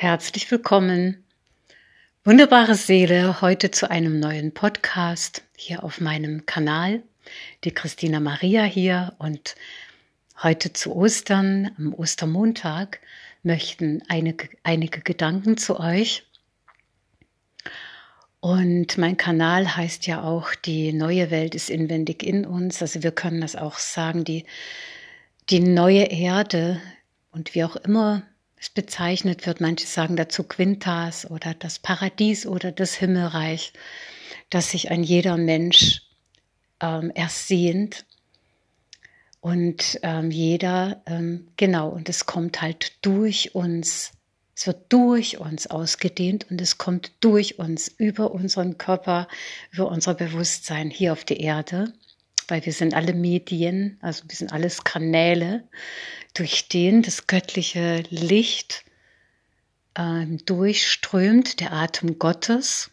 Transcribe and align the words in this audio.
Herzlich 0.00 0.50
willkommen, 0.50 1.22
wunderbare 2.24 2.74
Seele, 2.74 3.42
heute 3.42 3.70
zu 3.70 3.90
einem 3.90 4.18
neuen 4.18 4.54
Podcast 4.54 5.42
hier 5.54 5.84
auf 5.84 6.00
meinem 6.00 6.46
Kanal. 6.46 7.02
Die 7.64 7.70
Christina 7.70 8.18
Maria 8.18 8.62
hier 8.62 9.14
und 9.18 9.56
heute 10.42 10.72
zu 10.72 10.96
Ostern, 10.96 11.72
am 11.76 11.92
Ostermontag, 11.92 13.00
möchten 13.42 14.00
einige, 14.08 14.48
einige 14.62 15.02
Gedanken 15.02 15.58
zu 15.58 15.78
euch. 15.78 16.24
Und 18.40 18.96
mein 18.96 19.18
Kanal 19.18 19.76
heißt 19.76 20.06
ja 20.06 20.22
auch, 20.22 20.54
die 20.54 20.94
neue 20.94 21.30
Welt 21.30 21.54
ist 21.54 21.68
inwendig 21.68 22.22
in 22.22 22.46
uns. 22.46 22.80
Also 22.80 23.02
wir 23.02 23.12
können 23.12 23.42
das 23.42 23.54
auch 23.54 23.76
sagen, 23.76 24.24
die, 24.24 24.46
die 25.50 25.60
neue 25.60 26.04
Erde 26.04 26.80
und 27.32 27.54
wie 27.54 27.64
auch 27.64 27.76
immer 27.76 28.22
es 28.60 28.68
bezeichnet 28.70 29.46
wird. 29.46 29.60
Manche 29.60 29.86
sagen 29.86 30.16
dazu 30.16 30.44
Quintas 30.44 31.28
oder 31.28 31.54
das 31.54 31.78
Paradies 31.78 32.46
oder 32.46 32.70
das 32.70 32.94
Himmelreich, 32.94 33.72
dass 34.50 34.70
sich 34.70 34.90
ein 34.90 35.02
jeder 35.02 35.36
Mensch 35.36 36.02
ähm, 36.80 37.10
ersehnt 37.10 38.04
und 39.40 39.98
ähm, 40.02 40.30
jeder, 40.30 41.02
ähm, 41.06 41.48
genau, 41.56 41.88
und 41.88 42.10
es 42.10 42.26
kommt 42.26 42.60
halt 42.60 42.92
durch 43.00 43.54
uns, 43.54 44.12
es 44.54 44.66
wird 44.66 44.92
durch 44.92 45.38
uns 45.38 45.66
ausgedehnt 45.66 46.50
und 46.50 46.60
es 46.60 46.76
kommt 46.76 47.12
durch 47.20 47.58
uns, 47.58 47.88
über 47.88 48.32
unseren 48.32 48.76
Körper, 48.76 49.28
über 49.70 49.88
unser 49.88 50.12
Bewusstsein 50.12 50.90
hier 50.90 51.12
auf 51.14 51.24
die 51.24 51.40
Erde, 51.40 51.94
weil 52.50 52.64
wir 52.66 52.72
sind 52.72 52.94
alle 52.94 53.14
Medien, 53.14 53.98
also 54.00 54.24
wir 54.28 54.36
sind 54.36 54.52
alles 54.52 54.84
Kanäle 54.84 55.64
durch 56.34 56.68
den 56.68 57.02
das 57.02 57.26
göttliche 57.26 58.02
Licht 58.10 58.84
äh, 59.94 60.26
durchströmt, 60.46 61.60
der 61.60 61.72
Atem 61.72 62.18
Gottes, 62.18 62.90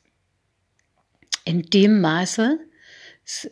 in 1.45 1.63
dem 1.63 2.01
Maße, 2.01 2.59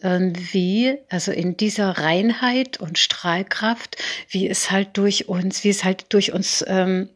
äh, 0.01 0.19
wie, 0.51 0.97
also 1.09 1.31
in 1.31 1.57
dieser 1.57 1.91
Reinheit 1.91 2.79
und 2.79 2.97
Strahlkraft, 2.99 3.97
wie 4.29 4.49
es 4.49 4.71
halt 4.71 4.97
durch 4.97 5.27
uns, 5.27 5.63
wie 5.63 5.69
es 5.69 5.83
halt 5.83 6.05
durch 6.09 6.33
uns 6.33 6.63
ähm, 6.67 7.09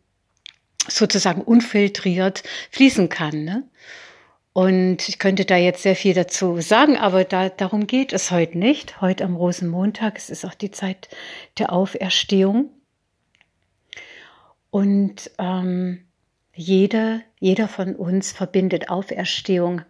sozusagen 0.88 1.42
unfiltriert 1.42 2.44
fließen 2.72 3.10
kann. 3.10 3.44
Ne? 3.44 3.64
Und 4.54 5.08
ich 5.08 5.20
könnte 5.20 5.46
da 5.46 5.56
jetzt 5.56 5.84
sehr 5.84 5.96
viel 5.96 6.14
dazu 6.14 6.60
sagen, 6.60 6.98
aber 6.98 7.24
da, 7.24 7.50
darum 7.50 7.88
geht 7.88 8.14
es 8.14 8.32
heute 8.32 8.58
nicht. 8.58 9.00
Heute 9.00 9.24
am 9.24 9.36
Rosenmontag, 9.36 10.18
es 10.18 10.30
ist 10.30 10.46
auch 10.46 10.56
die 10.56 10.72
Zeit 10.72 11.10
der 11.60 11.72
Auferstehung. 11.72 12.72
Und 14.72 15.32
ähm, 15.38 16.06
jeder, 16.54 17.22
jeder 17.40 17.68
von 17.68 17.96
uns 17.96 18.32
verbindet 18.32 18.90
Auferstehung 18.90 19.82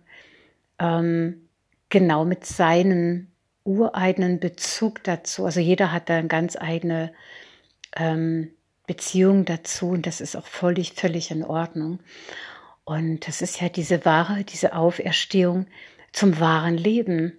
ähm, 0.77 1.49
genau 1.89 2.25
mit 2.25 2.45
seinem 2.45 3.27
ureigenen 3.63 4.39
Bezug 4.39 5.03
dazu. 5.03 5.45
Also 5.45 5.59
jeder 5.59 5.91
hat 5.91 6.09
da 6.09 6.17
eine 6.17 6.27
ganz 6.27 6.55
eigene 6.55 7.13
ähm, 7.95 8.51
Beziehung 8.87 9.45
dazu 9.45 9.89
und 9.89 10.05
das 10.07 10.21
ist 10.21 10.35
auch 10.35 10.47
völlig, 10.47 10.93
völlig 10.93 11.31
in 11.31 11.43
Ordnung. 11.43 11.99
Und 12.89 13.27
das 13.27 13.43
ist 13.43 13.61
ja 13.61 13.69
diese 13.69 14.03
wahre, 14.03 14.43
diese 14.43 14.73
Auferstehung 14.73 15.67
zum 16.11 16.39
wahren 16.39 16.75
Leben. 16.75 17.37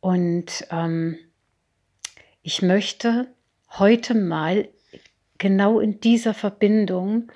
Und 0.00 0.66
ähm, 0.70 1.18
ich 2.40 2.62
möchte 2.62 3.28
heute 3.72 4.14
mal 4.14 4.70
genau 5.36 5.80
in 5.80 6.00
dieser 6.00 6.32
Verbindung, 6.32 7.30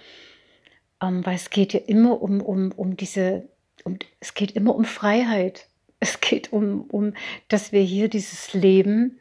ähm, 1.03 1.27
weil 1.27 1.35
es 1.35 1.51
geht 1.51 1.75
ja 1.75 1.81
immer 1.81 2.23
um, 2.23 2.41
um, 2.41 2.73
um 2.73 2.97
diese, 2.97 3.47
um, 3.85 3.99
es 4.21 4.33
geht 4.33 4.53
immer 4.53 4.75
um 4.75 4.87
Freiheit. 4.87 5.69
Es 6.01 6.21
geht 6.21 6.51
um, 6.51 6.83
um, 6.83 7.13
dass 7.49 7.73
wir 7.73 7.83
hier 7.83 8.09
dieses 8.09 8.55
Leben 8.55 9.19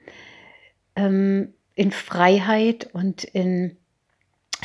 ähm, 0.95 1.53
in 1.73 1.91
Freiheit 1.91 2.89
und 2.93 3.25
in 3.25 3.75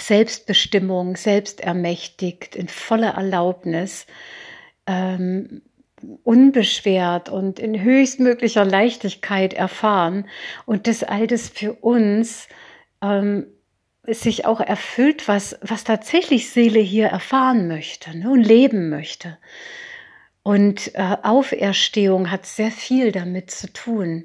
Selbstbestimmung, 0.00 1.16
selbstermächtigt, 1.16 2.56
in 2.56 2.68
voller 2.68 3.14
Erlaubnis, 3.14 4.06
ähm, 4.86 5.62
unbeschwert 6.24 7.28
und 7.28 7.58
in 7.58 7.82
höchstmöglicher 7.82 8.64
Leichtigkeit 8.64 9.52
erfahren 9.52 10.26
und 10.66 10.86
das 10.86 11.02
alles 11.02 11.48
für 11.48 11.74
uns 11.74 12.48
ähm, 13.02 13.46
sich 14.06 14.46
auch 14.46 14.60
erfüllt, 14.60 15.28
was, 15.28 15.58
was 15.60 15.84
tatsächlich 15.84 16.50
Seele 16.50 16.80
hier 16.80 17.08
erfahren 17.08 17.68
möchte 17.68 18.16
ne, 18.16 18.30
und 18.30 18.42
leben 18.42 18.88
möchte. 18.88 19.36
Und 20.42 20.94
äh, 20.94 21.16
Auferstehung 21.22 22.30
hat 22.30 22.46
sehr 22.46 22.70
viel 22.70 23.12
damit 23.12 23.50
zu 23.50 23.70
tun. 23.72 24.24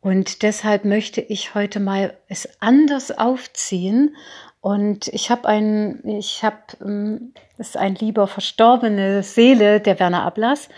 Und 0.00 0.42
deshalb 0.42 0.84
möchte 0.84 1.20
ich 1.20 1.54
heute 1.56 1.80
mal 1.80 2.16
es 2.28 2.48
anders 2.60 3.10
aufziehen 3.10 4.16
und 4.60 5.06
ich 5.08 5.30
habe 5.30 5.48
einen, 5.48 6.06
ich 6.06 6.42
habe, 6.42 6.56
ähm, 6.84 7.32
ist 7.58 7.76
ein 7.76 7.94
lieber 7.94 8.26
verstorbene 8.26 9.22
Seele, 9.22 9.80
der 9.80 10.00
Werner 10.00 10.24
Ablass. 10.24 10.68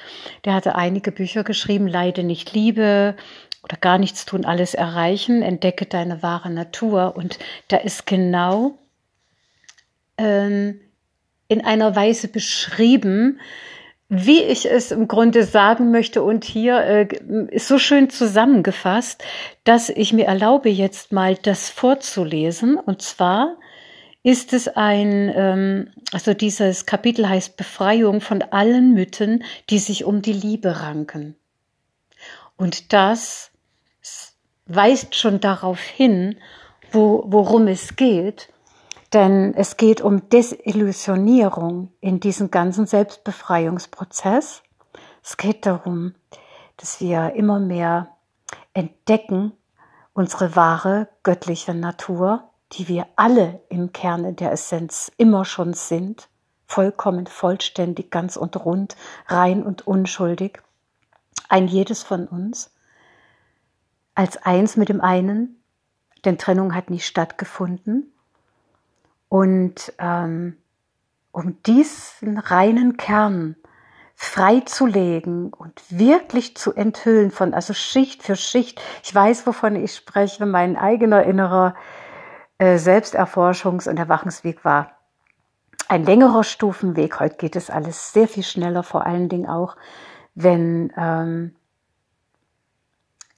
Der 0.45 0.55
hatte 0.55 0.75
einige 0.75 1.13
Bücher 1.13 1.45
geschrieben, 1.45 1.89
Leide 1.89 2.23
nicht 2.23 2.53
Liebe 2.53 3.17
oder 3.63 3.77
gar 3.77 3.99
nichts 3.99 4.27
tun, 4.27 4.45
alles 4.45 4.75
erreichen, 4.75 5.43
entdecke 5.43 5.87
deine 5.87 6.23
wahre 6.23 6.51
Natur. 6.51 7.15
Und 7.17 7.39
da 7.69 7.79
ist 7.79 8.07
genau 8.07 8.79
ähm, 10.19 10.81
in 11.49 11.65
einer 11.65 11.97
Weise 11.97 12.29
beschrieben, 12.29 13.41
wie 14.09 14.43
ich 14.43 14.71
es 14.71 14.91
im 14.91 15.09
Grunde 15.09 15.45
sagen 15.45 15.91
möchte 15.91 16.23
und 16.23 16.45
hier 16.45 16.81
äh, 16.81 17.09
ist 17.51 17.69
so 17.69 17.79
schön 17.79 18.11
zusammengefasst, 18.11 19.23
dass 19.65 19.89
ich 19.89 20.13
mir 20.13 20.27
erlaube, 20.27 20.69
jetzt 20.69 21.13
mal 21.13 21.37
das 21.37 21.71
vorzulesen. 21.71 22.77
Und 22.77 23.03
zwar 23.03 23.57
ist 24.23 24.53
es 24.53 24.69
ein, 24.69 25.33
ähm, 25.35 25.91
also 26.13 26.35
dieses 26.35 26.87
Kapitel 26.87 27.29
heißt 27.29 27.57
Befreiung 27.57 28.21
von 28.21 28.43
allen 28.43 28.93
Mythen, 28.93 29.45
die 29.71 29.79
sich 29.79 30.05
um 30.05 30.23
die 30.23 30.33
Liebe 30.33 30.81
ranken. 30.81 31.37
Und 32.57 32.93
das 32.93 33.51
weist 34.67 35.15
schon 35.15 35.41
darauf 35.41 35.81
hin, 35.81 36.37
wo, 36.93 37.25
worum 37.27 37.67
es 37.67 37.97
geht, 37.97 38.53
denn 39.13 39.55
es 39.55 39.77
geht 39.77 40.01
um 40.01 40.29
Desillusionierung 40.29 41.93
in 42.01 42.21
diesem 42.21 42.51
ganzen 42.51 42.87
Selbstbefreiungsprozess. 42.87 44.63
Es 45.23 45.37
geht 45.37 45.67
darum, 45.67 46.15
dass 46.77 47.01
wir 47.01 47.33
immer 47.35 47.59
mehr 47.59 48.11
entdecken 48.75 49.53
unsere 50.13 50.55
wahre 50.55 51.09
göttliche 51.23 51.75
Natur 51.75 52.50
die 52.73 52.89
wir 52.89 53.07
alle 53.17 53.61
im 53.69 53.93
Kerne 53.93 54.33
der 54.33 54.53
Essenz 54.53 55.11
immer 55.17 55.45
schon 55.45 55.75
sind, 55.75 56.29
vollkommen 56.67 57.27
vollständig, 57.27 58.11
ganz 58.11 58.37
und 58.37 58.65
rund, 58.65 58.97
rein 59.27 59.65
und 59.65 59.87
unschuldig, 59.87 60.63
ein 61.49 61.67
jedes 61.67 62.03
von 62.03 62.29
uns, 62.29 62.73
als 64.15 64.37
eins 64.39 64.77
mit 64.77 64.89
dem 64.89 65.01
einen, 65.01 65.63
denn 66.25 66.39
Trennung 66.39 66.75
hat 66.75 66.91
nie 66.91 67.01
stattgefunden. 67.01 68.13
Und 69.29 69.93
ähm, 69.99 70.57
um 71.33 71.63
diesen 71.63 72.39
reinen 72.39 72.97
Kern 72.97 73.57
freizulegen 74.15 75.53
und 75.53 75.81
wirklich 75.89 76.57
zu 76.57 76.75
enthüllen 76.75 77.31
von, 77.31 77.55
also 77.55 77.73
Schicht 77.73 78.23
für 78.23 78.37
Schicht, 78.37 78.81
ich 79.03 79.15
weiß, 79.15 79.47
wovon 79.47 79.77
ich 79.77 79.95
spreche, 79.95 80.45
mein 80.45 80.77
eigener 80.77 81.25
innerer 81.25 81.75
Selbsterforschungs- 82.65 83.89
und 83.89 83.99
Erwachungsweg 83.99 84.65
war 84.65 84.93
ein 85.89 86.05
längerer 86.05 86.45
Stufenweg. 86.45 87.19
Heute 87.19 87.37
geht 87.37 87.57
es 87.57 87.71
alles 87.71 88.13
sehr 88.13 88.29
viel 88.29 88.45
schneller, 88.45 88.83
vor 88.83 89.07
allen 89.07 89.29
Dingen 89.29 89.49
auch, 89.49 89.77
wenn, 90.35 90.93
ähm, 90.97 91.57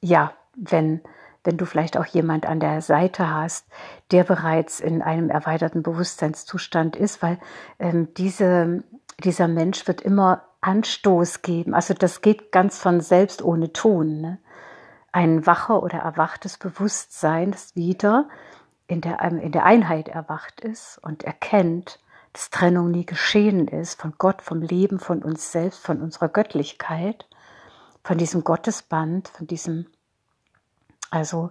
ja, 0.00 0.32
wenn, 0.54 1.00
wenn 1.44 1.56
du 1.56 1.64
vielleicht 1.64 1.96
auch 1.96 2.04
jemand 2.04 2.46
an 2.46 2.60
der 2.60 2.82
Seite 2.82 3.30
hast, 3.30 3.66
der 4.10 4.24
bereits 4.24 4.80
in 4.80 5.02
einem 5.02 5.30
erweiterten 5.30 5.82
Bewusstseinszustand 5.82 6.96
ist, 6.96 7.22
weil 7.22 7.38
ähm, 7.78 8.12
diese, 8.14 8.84
dieser 9.24 9.48
Mensch 9.48 9.86
wird 9.86 10.02
immer 10.02 10.42
Anstoß 10.60 11.42
geben. 11.42 11.74
Also 11.74 11.94
das 11.94 12.20
geht 12.20 12.52
ganz 12.52 12.78
von 12.78 13.00
selbst 13.00 13.42
ohne 13.42 13.72
Ton. 13.72 14.20
Ne? 14.20 14.38
Ein 15.10 15.46
wacher 15.46 15.82
oder 15.82 15.98
erwachtes 15.98 16.58
Bewusstsein, 16.58 17.52
das 17.52 17.74
wieder 17.76 18.28
in 18.92 19.00
der, 19.00 19.22
ähm, 19.22 19.38
in 19.38 19.52
der 19.52 19.64
Einheit 19.64 20.08
erwacht 20.08 20.60
ist 20.60 20.98
und 21.02 21.24
erkennt, 21.24 21.98
dass 22.34 22.50
Trennung 22.50 22.90
nie 22.90 23.06
geschehen 23.06 23.66
ist 23.66 24.00
von 24.00 24.14
Gott, 24.18 24.42
vom 24.42 24.60
Leben, 24.60 24.98
von 24.98 25.22
uns 25.22 25.50
selbst, 25.50 25.80
von 25.80 26.02
unserer 26.02 26.28
Göttlichkeit, 26.28 27.26
von 28.04 28.18
diesem 28.18 28.44
Gottesband, 28.44 29.28
von 29.28 29.46
diesem, 29.46 29.86
also, 31.10 31.50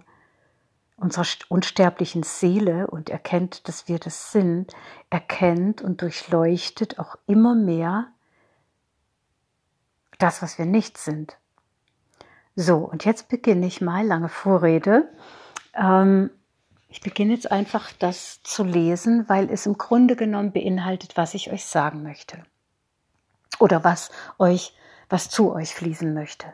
unserer 0.96 1.26
unsterblichen 1.48 2.22
Seele 2.22 2.86
und 2.86 3.10
erkennt, 3.10 3.66
dass 3.66 3.88
wir 3.88 3.98
das 3.98 4.30
sind, 4.30 4.72
erkennt 5.10 5.82
und 5.82 6.00
durchleuchtet 6.00 7.00
auch 7.00 7.16
immer 7.26 7.56
mehr 7.56 8.06
das, 10.18 10.42
was 10.42 10.58
wir 10.58 10.66
nicht 10.66 10.96
sind. 10.96 11.36
So, 12.54 12.76
und 12.76 13.04
jetzt 13.04 13.28
beginne 13.28 13.66
ich 13.66 13.80
mal, 13.80 14.06
lange 14.06 14.28
Vorrede. 14.28 15.08
Ähm, 15.74 16.30
ich 16.92 17.00
beginne 17.00 17.32
jetzt 17.32 17.50
einfach 17.50 17.90
das 17.98 18.42
zu 18.42 18.64
lesen, 18.64 19.26
weil 19.26 19.50
es 19.50 19.64
im 19.64 19.78
Grunde 19.78 20.14
genommen 20.14 20.52
beinhaltet, 20.52 21.16
was 21.16 21.32
ich 21.32 21.50
euch 21.50 21.64
sagen 21.64 22.02
möchte. 22.02 22.42
Oder 23.58 23.82
was 23.82 24.10
euch, 24.38 24.76
was 25.08 25.30
zu 25.30 25.54
euch 25.54 25.74
fließen 25.74 26.12
möchte. 26.12 26.46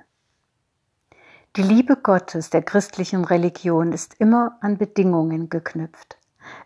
Die 1.57 1.63
Liebe 1.63 1.97
Gottes 1.97 2.51
der 2.51 2.63
christlichen 2.63 3.25
Religion 3.25 3.93
ist 3.93 4.15
immer 4.21 4.59
an 4.61 4.79
Bedingungen 4.79 5.49
geknüpft. 5.49 6.19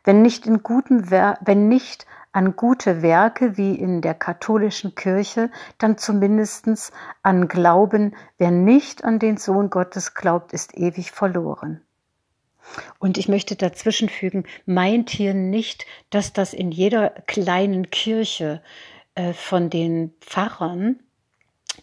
Wenn 0.04 0.20
nicht, 0.20 0.46
in 0.46 0.62
guten 0.62 1.10
wenn 1.10 1.68
nicht 1.68 2.04
an 2.30 2.56
gute 2.56 3.00
Werke 3.00 3.56
wie 3.56 3.74
in 3.74 4.02
der 4.02 4.14
katholischen 4.14 4.94
Kirche, 4.94 5.50
dann 5.78 5.96
zumindest 5.96 6.92
an 7.22 7.48
Glauben, 7.48 8.14
wer 8.36 8.50
nicht 8.50 9.02
an 9.02 9.18
den 9.18 9.38
Sohn 9.38 9.70
Gottes 9.70 10.12
glaubt, 10.12 10.52
ist 10.52 10.76
ewig 10.76 11.10
verloren. 11.10 11.80
Und 12.98 13.18
ich 13.18 13.28
möchte 13.28 13.56
dazwischen 13.56 14.08
fügen, 14.08 14.44
meint 14.66 15.10
hier 15.10 15.34
nicht, 15.34 15.86
dass 16.10 16.32
das 16.32 16.54
in 16.54 16.70
jeder 16.70 17.10
kleinen 17.10 17.90
Kirche 17.90 18.62
äh, 19.14 19.32
von 19.32 19.70
den 19.70 20.12
Pfarrern 20.20 21.00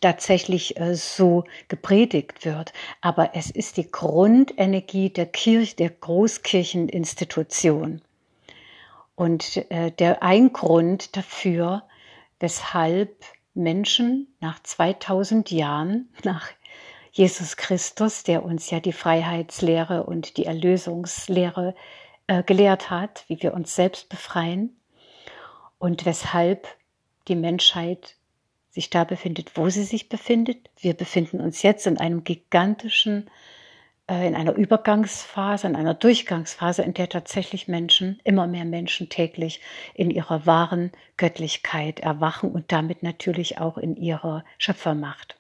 tatsächlich 0.02 0.80
äh, 0.80 0.96
so 0.96 1.44
gepredigt 1.68 2.46
wird. 2.46 2.72
Aber 3.02 3.36
es 3.36 3.52
ist 3.52 3.78
die 3.78 3.92
Grundenergie 3.92 5.10
der 5.10 5.26
Kirche, 5.26 5.76
der 5.76 5.90
Großkircheninstitution. 5.90 8.02
Und 9.16 9.58
äh, 9.70 9.92
der 9.92 10.24
ein 10.24 10.54
Grund 10.54 11.18
dafür, 11.18 11.84
weshalb 12.40 13.26
Menschen 13.54 14.34
nach 14.40 14.64
2000 14.64 15.52
Jahren, 15.52 16.08
nach 16.24 16.50
Jesus 17.12 17.58
Christus, 17.58 18.24
der 18.24 18.44
uns 18.44 18.70
ja 18.70 18.80
die 18.80 18.94
Freiheitslehre 18.94 20.04
und 20.04 20.38
die 20.38 20.46
Erlösungslehre 20.46 21.76
äh, 22.28 22.44
gelehrt 22.44 22.90
hat, 22.90 23.26
wie 23.28 23.42
wir 23.42 23.54
uns 23.54 23.76
selbst 23.76 24.10
befreien 24.10 24.78
und 25.80 26.06
weshalb 26.06 26.68
die 27.28 27.36
Menschheit 27.36 28.16
sich 28.70 28.90
da 28.90 29.04
befindet, 29.04 29.52
wo 29.56 29.70
sie 29.70 29.84
sich 29.84 30.10
befindet. 30.10 30.70
Wir 30.78 30.94
befinden 30.94 31.42
uns 31.42 31.64
jetzt 31.64 31.88
in 31.88 31.98
einem 31.98 32.24
gigantischen, 32.24 33.30
äh, 34.08 34.28
in 34.28 34.36
einer 34.36 34.54
Übergangsphase, 34.54 35.68
in 35.68 35.76
einer 35.76 35.96
Durchgangsphase, 35.96 36.84
in 36.84 36.94
der 36.94 37.10
tatsächlich 37.10 37.68
Menschen, 37.68 38.20
immer 38.24 38.46
mehr 38.46 38.66
Menschen 38.66 39.10
täglich 39.10 39.62
in 39.96 40.12
ihrer 40.12 40.46
wahren 40.46 40.92
Göttlichkeit 41.18 42.00
erwachen 42.00 42.52
und 42.52 42.72
damit 42.72 43.02
natürlich 43.02 43.58
auch 43.58 43.78
in 43.78 43.96
ihrer 43.96 44.46
Schöpfermacht. 44.60 45.39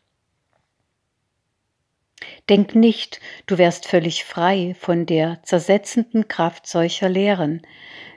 Denk 2.49 2.75
nicht, 2.75 3.19
du 3.45 3.57
wärst 3.57 3.87
völlig 3.87 4.25
frei 4.25 4.75
von 4.79 5.05
der 5.05 5.39
zersetzenden 5.43 6.27
Kraft 6.27 6.67
solcher 6.67 7.09
Lehren. 7.09 7.61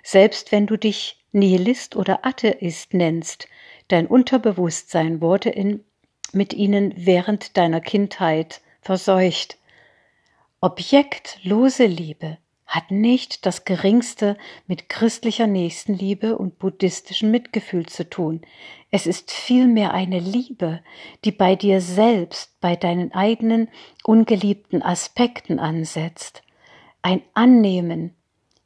Selbst 0.03 0.53
wenn 0.53 0.67
du 0.67 0.77
dich 0.77 1.19
Nihilist 1.33 1.97
oder 1.97 2.27
Atheist 2.27 2.95
nennst, 2.95 3.49
Dein 3.93 4.07
Unterbewusstsein 4.07 5.21
wurde 5.21 5.51
in, 5.51 5.85
mit 6.33 6.55
ihnen 6.55 6.95
während 6.97 7.59
deiner 7.59 7.83
Kindheit 7.83 8.63
verseucht. 8.81 9.59
Objektlose 10.63 11.85
Liebe 11.85 12.39
hat 12.65 12.91
nicht 12.91 13.45
das 13.45 13.67
geringste 13.67 14.39
mit 14.67 14.89
christlicher 14.89 15.47
Nächstenliebe 15.47 16.39
und 16.39 16.59
buddhistischem 16.59 17.31
Mitgefühl 17.31 17.85
zu 17.85 18.09
tun. 18.09 18.41
Es 18.95 19.07
ist 19.07 19.31
vielmehr 19.31 19.95
eine 19.95 20.19
Liebe, 20.19 20.81
die 21.25 21.33
bei 21.33 21.57
dir 21.57 21.81
selbst, 21.81 22.61
bei 22.61 22.77
deinen 22.77 23.13
eigenen 23.13 23.71
ungeliebten 24.05 24.83
Aspekten 24.83 25.59
ansetzt. 25.59 26.43
Ein 27.01 27.23
Annehmen 27.33 28.15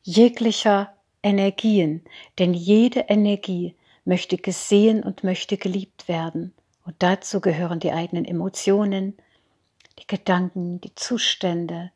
jeglicher 0.03 0.93
Energien, 1.23 2.05
denn 2.41 2.55
jede 2.55 3.01
Energie 3.09 3.77
möchte 4.05 4.37
gesehen 4.37 5.05
und 5.05 5.23
möchte 5.23 5.59
geliebt 5.59 6.09
werden. 6.09 6.53
Und 6.85 6.97
dazu 6.99 7.41
gehören 7.41 7.79
die 7.79 7.93
eigenen 7.93 8.25
Emotionen, 8.25 9.17
die 10.01 10.09
Gedanken, 10.09 10.81
die 10.81 10.95
Zustände, 10.97 11.93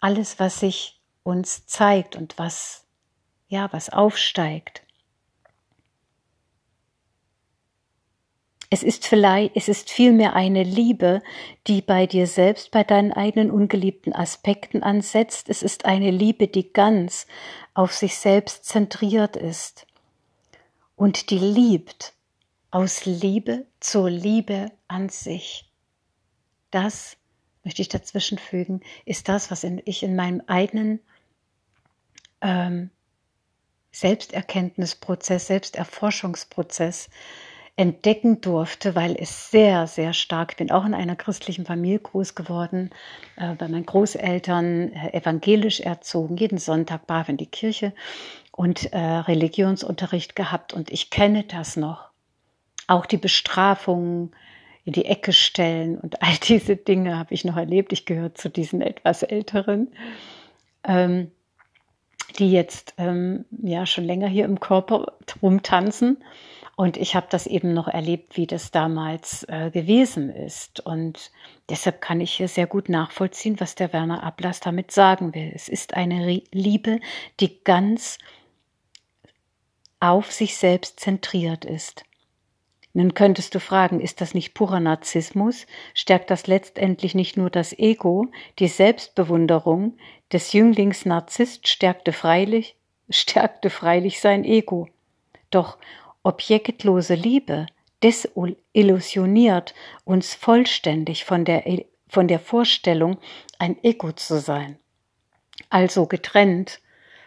alles, 0.00 0.38
was 0.38 0.60
sich 0.60 1.00
uns 1.22 1.64
zeigt 1.64 2.14
und 2.14 2.36
was, 2.36 2.84
ja, 3.48 3.72
was 3.72 3.88
aufsteigt. 3.88 4.81
Es 8.72 8.82
ist 8.82 9.06
vielleicht, 9.06 9.54
es 9.54 9.68
ist 9.68 9.90
vielmehr 9.90 10.34
eine 10.34 10.62
Liebe, 10.62 11.22
die 11.66 11.82
bei 11.82 12.06
dir 12.06 12.26
selbst, 12.26 12.70
bei 12.70 12.82
deinen 12.82 13.12
eigenen 13.12 13.50
ungeliebten 13.50 14.14
Aspekten 14.14 14.82
ansetzt. 14.82 15.50
Es 15.50 15.62
ist 15.62 15.84
eine 15.84 16.10
Liebe, 16.10 16.48
die 16.48 16.72
ganz 16.72 17.26
auf 17.74 17.92
sich 17.92 18.16
selbst 18.16 18.64
zentriert 18.64 19.36
ist 19.36 19.86
und 20.96 21.28
die 21.28 21.38
liebt 21.38 22.14
aus 22.70 23.04
Liebe 23.04 23.66
zur 23.78 24.08
Liebe 24.08 24.72
an 24.88 25.10
sich. 25.10 25.70
Das 26.70 27.18
möchte 27.64 27.82
ich 27.82 27.90
dazwischen 27.90 28.38
fügen, 28.38 28.80
ist 29.04 29.28
das, 29.28 29.50
was 29.50 29.64
ich 29.64 30.02
in 30.02 30.16
meinem 30.16 30.40
eigenen 30.46 31.00
ähm, 32.40 32.88
Selbsterkenntnisprozess, 33.90 35.48
Selbsterforschungsprozess 35.48 37.10
entdecken 37.76 38.40
durfte, 38.40 38.94
weil 38.94 39.16
es 39.18 39.50
sehr, 39.50 39.86
sehr 39.86 40.12
stark, 40.12 40.52
ich 40.52 40.56
bin 40.58 40.70
auch 40.70 40.84
in 40.84 40.94
einer 40.94 41.16
christlichen 41.16 41.64
Familie 41.64 42.00
groß 42.00 42.34
geworden, 42.34 42.90
äh, 43.36 43.54
bei 43.54 43.66
meinen 43.68 43.86
Großeltern 43.86 44.92
äh, 44.92 45.16
evangelisch 45.16 45.80
erzogen, 45.80 46.36
jeden 46.36 46.58
Sonntag 46.58 47.06
brav 47.06 47.28
in 47.28 47.38
die 47.38 47.46
Kirche 47.46 47.94
und 48.50 48.92
äh, 48.92 48.98
Religionsunterricht 48.98 50.36
gehabt 50.36 50.74
und 50.74 50.90
ich 50.90 51.08
kenne 51.08 51.44
das 51.44 51.76
noch. 51.76 52.10
Auch 52.88 53.06
die 53.06 53.16
Bestrafungen 53.16 54.32
in 54.84 54.92
die 54.92 55.06
Ecke 55.06 55.32
stellen 55.32 55.98
und 55.98 56.22
all 56.22 56.34
diese 56.42 56.76
Dinge 56.76 57.18
habe 57.18 57.32
ich 57.32 57.44
noch 57.44 57.56
erlebt. 57.56 57.92
Ich 57.92 58.04
gehöre 58.04 58.34
zu 58.34 58.50
diesen 58.50 58.82
etwas 58.82 59.22
älteren, 59.22 59.88
ähm, 60.84 61.30
die 62.38 62.52
jetzt 62.52 62.94
ähm, 62.98 63.46
ja 63.62 63.86
schon 63.86 64.04
länger 64.04 64.28
hier 64.28 64.44
im 64.44 64.60
Körper 64.60 65.14
rumtanzen. 65.40 66.18
Und 66.74 66.96
ich 66.96 67.14
habe 67.14 67.26
das 67.28 67.46
eben 67.46 67.74
noch 67.74 67.86
erlebt, 67.86 68.36
wie 68.36 68.46
das 68.46 68.70
damals 68.70 69.44
äh, 69.44 69.70
gewesen 69.70 70.30
ist. 70.30 70.80
Und 70.80 71.30
deshalb 71.68 72.00
kann 72.00 72.20
ich 72.20 72.32
hier 72.32 72.48
sehr 72.48 72.66
gut 72.66 72.88
nachvollziehen, 72.88 73.60
was 73.60 73.74
der 73.74 73.92
Werner 73.92 74.22
Ablass 74.22 74.60
damit 74.60 74.90
sagen 74.90 75.34
will. 75.34 75.52
Es 75.54 75.68
ist 75.68 75.94
eine 75.94 76.42
Liebe, 76.50 77.00
die 77.40 77.62
ganz 77.62 78.18
auf 80.00 80.32
sich 80.32 80.56
selbst 80.56 80.98
zentriert 80.98 81.64
ist. 81.64 82.04
Nun 82.94 83.14
könntest 83.14 83.54
du 83.54 83.60
fragen, 83.60 84.00
ist 84.00 84.20
das 84.20 84.34
nicht 84.34 84.52
purer 84.52 84.80
Narzissmus? 84.80 85.66
Stärkt 85.94 86.30
das 86.30 86.46
letztendlich 86.46 87.14
nicht 87.14 87.36
nur 87.36 87.48
das 87.48 87.72
Ego, 87.78 88.26
die 88.58 88.68
Selbstbewunderung 88.68 89.96
des 90.32 90.52
Jünglings 90.52 91.06
Narzisst 91.06 91.68
stärkte 91.68 92.12
freilich, 92.12 92.76
stärkte 93.10 93.70
freilich 93.70 94.20
sein 94.20 94.44
Ego. 94.44 94.88
Doch 95.50 95.78
objektlose 96.22 97.14
Liebe 97.14 97.66
desillusioniert 98.02 99.74
uns 100.04 100.34
vollständig 100.34 101.24
von 101.24 101.44
der, 101.44 101.64
von 102.08 102.28
der 102.28 102.40
Vorstellung, 102.40 103.18
ein 103.58 103.82
Ego 103.82 104.12
zu 104.12 104.40
sein. 104.40 104.78
Also 105.70 106.06
getrennt 106.06 106.80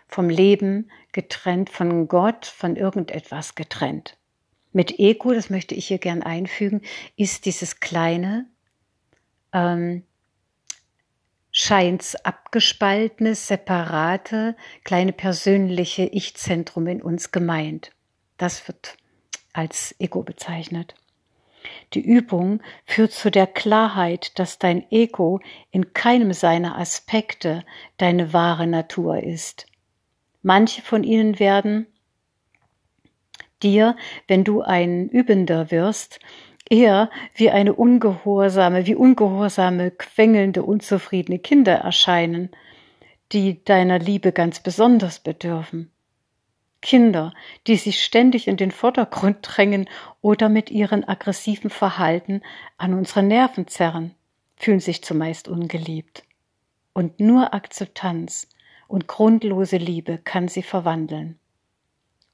vom 0.07 0.29
Leben, 0.29 0.91
getrennt 1.11 1.69
von 1.69 2.07
Gott, 2.07 2.45
von 2.45 2.75
irgendetwas 2.75 3.55
getrennt. 3.55 4.17
Mit 4.71 4.99
Ego, 4.99 5.33
das 5.33 5.49
möchte 5.49 5.73
ich 5.73 5.87
hier 5.87 5.99
gern 5.99 6.21
einfügen, 6.21 6.81
ist 7.15 7.45
dieses 7.45 7.79
kleine, 7.79 8.45
ähm, 9.53 10.03
scheins 11.51 12.15
abgespaltene, 12.17 13.33
separate, 13.33 14.57
kleine 14.83 15.13
persönliche 15.13 16.03
Ich-Zentrum 16.03 16.87
in 16.87 17.01
uns 17.01 17.31
gemeint. 17.31 17.94
Das 18.37 18.67
wird 18.67 18.97
als 19.53 19.95
Ego 19.99 20.23
bezeichnet. 20.23 20.95
Die 21.93 22.01
Übung 22.01 22.61
führt 22.85 23.11
zu 23.11 23.31
der 23.31 23.47
Klarheit, 23.47 24.37
dass 24.37 24.59
dein 24.59 24.85
Ego 24.91 25.39
in 25.71 25.93
keinem 25.93 26.33
seiner 26.33 26.77
Aspekte 26.77 27.63
deine 27.97 28.33
wahre 28.33 28.67
Natur 28.67 29.23
ist. 29.23 29.65
Manche 30.43 30.81
von 30.81 31.03
ihnen 31.03 31.39
werden 31.39 31.87
dir, 33.63 33.95
wenn 34.27 34.43
du 34.43 34.61
ein 34.61 35.09
Übender 35.09 35.71
wirst, 35.71 36.19
eher 36.69 37.09
wie 37.33 37.49
eine 37.49 37.73
ungehorsame, 37.73 38.85
wie 38.85 38.95
ungehorsame, 38.95 39.91
quengelnde, 39.91 40.63
unzufriedene 40.63 41.39
Kinder 41.39 41.75
erscheinen. 41.75 42.51
die 43.31 43.63
deiner 43.63 43.99
Liebe 43.99 44.31
ganz 44.31 44.59
besonders 44.59 45.19
bedürfen. 45.19 45.91
Kinder, 46.85 47.33
die 47.65 47.77
sich 47.77 48.03
ständig 48.03 48.47
in 48.47 48.57
den 48.57 48.69
Vordergrund 48.69 49.39
drängen 49.41 49.89
oder 50.21 50.49
mit 50.49 50.69
ihren 50.69 51.03
aggressiven 51.03 51.71
Verhalten 51.71 52.43
an 52.77 52.93
unsere 52.93 53.23
Nerven 53.23 53.67
zerren, 53.67 54.13
fühlen 54.55 54.79
sich 54.79 55.03
zumeist 55.03 55.47
ungeliebt. 55.47 56.23
Und 56.93 57.19
nur 57.19 57.55
Akzeptanz 57.55 58.47
und 58.87 59.07
grundlose 59.07 59.77
Liebe 59.77 60.19
kann 60.19 60.47
sie 60.47 60.61
verwandeln. 60.61 61.39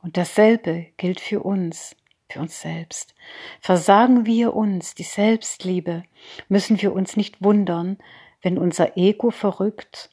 Und 0.02 0.18
dasselbe 0.18 0.88
gilt 0.98 1.22
für 1.22 1.40
uns, 1.40 1.96
für 2.30 2.42
uns 2.42 2.60
selbst. 2.60 3.16
Versagen 3.62 4.26
wir 4.26 4.54
uns 4.54 4.96
die 4.96 5.04
Selbstliebe, 5.04 6.04
müssen 6.50 6.82
wir 6.82 6.92
uns 6.92 7.16
nicht 7.16 7.42
wundern, 7.42 8.00
wenn 8.42 8.58
unser 8.58 8.98
Ego 8.98 9.32
verrückt 9.32 10.10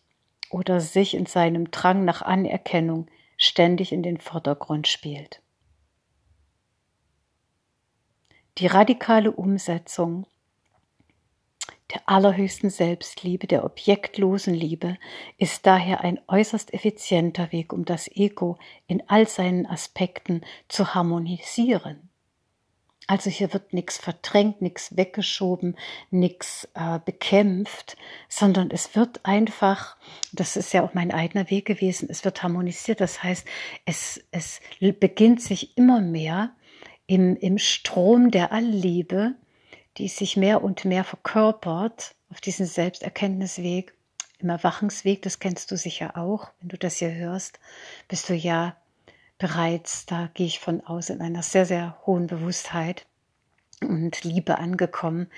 oder 0.48 0.78
sich 0.78 1.14
in 1.14 1.26
seinem 1.26 1.72
Drang 1.72 2.04
nach 2.04 2.22
Anerkennung 2.22 3.08
ständig 3.38 3.92
in 3.92 4.02
den 4.02 4.18
Vordergrund 4.18 4.86
spielt. 4.86 5.40
Die 8.58 8.66
radikale 8.66 9.32
Umsetzung 9.32 10.26
der 11.94 12.02
allerhöchsten 12.06 12.68
Selbstliebe, 12.68 13.46
der 13.46 13.64
objektlosen 13.64 14.52
Liebe, 14.52 14.98
ist 15.38 15.64
daher 15.64 16.02
ein 16.02 16.20
äußerst 16.28 16.74
effizienter 16.74 17.50
Weg, 17.50 17.72
um 17.72 17.84
das 17.86 18.08
Ego 18.08 18.58
in 18.86 19.08
all 19.08 19.26
seinen 19.26 19.64
Aspekten 19.64 20.42
zu 20.68 20.94
harmonisieren. 20.94 22.07
Also 23.08 23.30
hier 23.30 23.54
wird 23.54 23.72
nichts 23.72 23.96
verdrängt, 23.96 24.60
nichts 24.60 24.94
weggeschoben, 24.94 25.76
nichts 26.10 26.68
äh, 26.74 27.00
bekämpft, 27.02 27.96
sondern 28.28 28.70
es 28.70 28.94
wird 28.94 29.24
einfach, 29.24 29.96
das 30.32 30.56
ist 30.56 30.74
ja 30.74 30.84
auch 30.84 30.92
mein 30.92 31.10
eigener 31.10 31.48
Weg 31.48 31.64
gewesen, 31.64 32.08
es 32.10 32.26
wird 32.26 32.42
harmonisiert. 32.42 33.00
Das 33.00 33.22
heißt, 33.22 33.46
es, 33.86 34.22
es 34.30 34.60
beginnt 34.78 35.40
sich 35.40 35.78
immer 35.78 36.02
mehr 36.02 36.54
im, 37.06 37.34
im 37.36 37.56
Strom 37.56 38.30
der 38.30 38.52
Allliebe, 38.52 39.34
die 39.96 40.08
sich 40.08 40.36
mehr 40.36 40.62
und 40.62 40.84
mehr 40.84 41.02
verkörpert 41.02 42.14
auf 42.30 42.42
diesem 42.42 42.66
Selbsterkenntnisweg, 42.66 43.94
im 44.38 44.50
Erwachungsweg, 44.50 45.22
das 45.22 45.40
kennst 45.40 45.70
du 45.70 45.76
sicher 45.76 46.16
auch, 46.16 46.50
wenn 46.60 46.68
du 46.68 46.78
das 46.78 46.96
hier 46.98 47.12
hörst, 47.12 47.58
bist 48.06 48.28
du 48.28 48.34
ja 48.34 48.76
bereits, 49.38 50.06
da 50.06 50.28
gehe 50.34 50.46
ich 50.46 50.58
von 50.58 50.80
aus, 50.82 51.10
in 51.10 51.20
einer 51.20 51.42
sehr, 51.42 51.64
sehr 51.64 51.98
hohen 52.06 52.26
Bewusstheit 52.26 53.06
und 53.80 54.24
Liebe 54.24 54.58
angekommen 54.58 55.28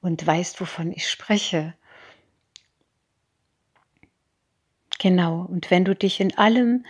und 0.00 0.26
weißt, 0.26 0.60
wovon 0.60 0.92
ich 0.92 1.08
spreche. 1.08 1.74
Genau, 4.98 5.42
und 5.42 5.70
wenn 5.70 5.84
du 5.84 5.94
dich 5.94 6.20
in 6.20 6.36
allem, 6.36 6.84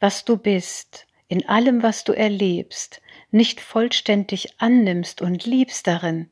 was 0.00 0.24
du 0.24 0.36
bist, 0.36 1.06
in 1.28 1.48
allem, 1.48 1.82
was 1.82 2.04
du 2.04 2.12
erlebst, 2.12 3.00
nicht 3.30 3.60
vollständig 3.60 4.60
annimmst 4.60 5.22
und 5.22 5.46
liebst 5.46 5.86
darin, 5.86 6.28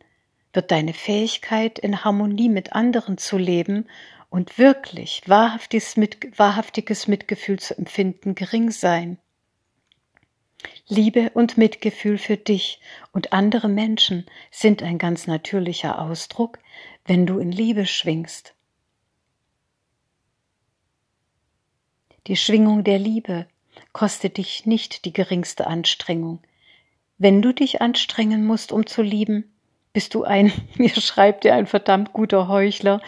wird 0.53 0.71
deine 0.71 0.93
Fähigkeit, 0.93 1.79
in 1.79 2.05
Harmonie 2.05 2.49
mit 2.49 2.73
anderen 2.73 3.17
zu 3.17 3.39
leben 3.39 3.89
und 4.29 4.59
wirklich 4.59 5.23
wahrhaftiges, 5.27 5.97
Mitgefühl 7.07 7.59
zu 7.59 7.79
empfinden, 7.79 8.35
gering 8.35 8.71
sein. 8.71 9.19
Liebe 10.89 11.31
und 11.35 11.57
Mitgefühl 11.57 12.19
für 12.19 12.37
dich 12.37 12.81
und 13.13 13.33
andere 13.33 13.69
Menschen 13.69 14.27
sind 14.51 14.83
ein 14.83 14.99
ganz 14.99 15.27
natürlicher 15.27 16.01
Ausdruck, 16.01 16.59
wenn 17.05 17.27
du 17.27 17.39
in 17.39 17.53
Liebe 17.53 17.87
schwingst. 17.87 18.55
Die 22.27 22.37
Schwingung 22.37 22.85
der 22.85 22.99
Liebe 22.99 23.47
kostet 23.93 24.37
dich 24.37 24.67
nicht 24.67 25.05
die 25.05 25.13
geringste 25.13 25.67
Anstrengung. 25.67 26.41
Wenn 27.19 27.43
du 27.43 27.53
dich 27.53 27.81
anstrengen 27.81 28.45
musst, 28.45 28.73
um 28.73 28.87
zu 28.87 29.03
lieben, 29.03 29.53
bist 29.93 30.15
du 30.15 30.25
ein, 30.25 30.53
mir 30.77 30.91
schreibt 30.91 31.45
dir 31.45 31.55
ein 31.55 31.67
verdammt 31.67 32.13
guter 32.13 32.49
Heuchler 32.49 33.01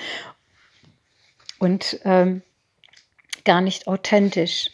und 1.58 2.00
ähm, 2.04 2.42
gar 3.44 3.60
nicht 3.60 3.86
authentisch. 3.86 4.70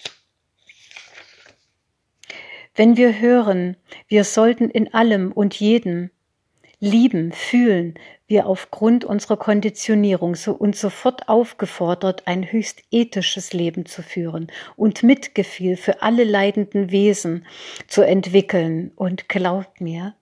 Wenn 2.78 2.96
wir 2.96 3.18
hören, 3.18 3.76
wir 4.06 4.22
sollten 4.22 4.70
in 4.70 4.94
allem 4.94 5.32
und 5.32 5.58
jedem 5.58 6.10
lieben, 6.78 7.32
fühlen, 7.32 7.94
wir 8.28 8.46
aufgrund 8.46 9.04
unserer 9.04 9.36
Konditionierung 9.36 10.36
so 10.36 10.52
und 10.52 10.76
sofort 10.76 11.28
aufgefordert, 11.28 12.28
ein 12.28 12.52
höchst 12.52 12.84
ethisches 12.92 13.52
Leben 13.52 13.84
zu 13.84 14.04
führen 14.04 14.46
und 14.76 15.02
Mitgefühl 15.02 15.76
für 15.76 16.02
alle 16.02 16.22
leidenden 16.22 16.92
Wesen 16.92 17.46
zu 17.88 18.02
entwickeln. 18.02 18.92
Und 18.94 19.28
glaubt 19.28 19.80
mir, 19.80 20.14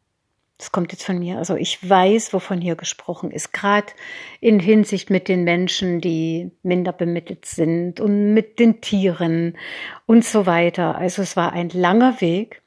das 0.59 0.73
kommt 0.73 0.93
jetzt 0.93 1.05
von 1.05 1.19
mir, 1.19 1.37
also 1.37 1.55
ich 1.55 1.87
weiß, 1.89 2.33
wovon 2.33 2.61
hier 2.61 2.77
gesprochen 2.77 3.31
ist, 3.31 3.53
gerade 3.53 3.93
in 4.41 4.59
Hinsicht 4.59 5.11
mit 5.11 5.29
den 5.29 5.45
Menschen, 5.45 6.01
die 6.01 6.51
minder 6.63 6.93
bemittelt 6.93 7.45
sind 7.45 8.01
und 8.01 8.33
mit 8.33 8.59
den 8.59 8.81
Tieren 8.81 9.59
und 10.07 10.25
so 10.25 10.47
weiter. 10.47 10.97
Also 10.97 11.21
es 11.21 11.37
war 11.37 11.53
ein 11.53 11.69
langer 11.69 12.23
Weg, 12.23 12.63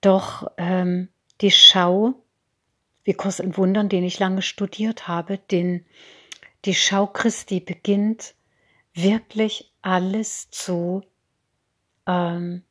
doch 0.00 0.50
ähm, 0.56 1.08
die 1.42 1.50
Schau, 1.50 2.14
wie 3.04 3.14
Kurs 3.14 3.40
in 3.40 3.56
Wundern, 3.58 3.90
den 3.90 4.04
ich 4.04 4.18
lange 4.18 4.40
studiert 4.40 5.06
habe, 5.06 5.36
den, 5.36 5.84
die 6.64 6.74
Schau 6.74 7.06
Christi 7.06 7.60
beginnt 7.60 8.34
wirklich 8.94 9.72
alles 9.82 10.50
zu 10.50 11.02
ähm, 12.06 12.62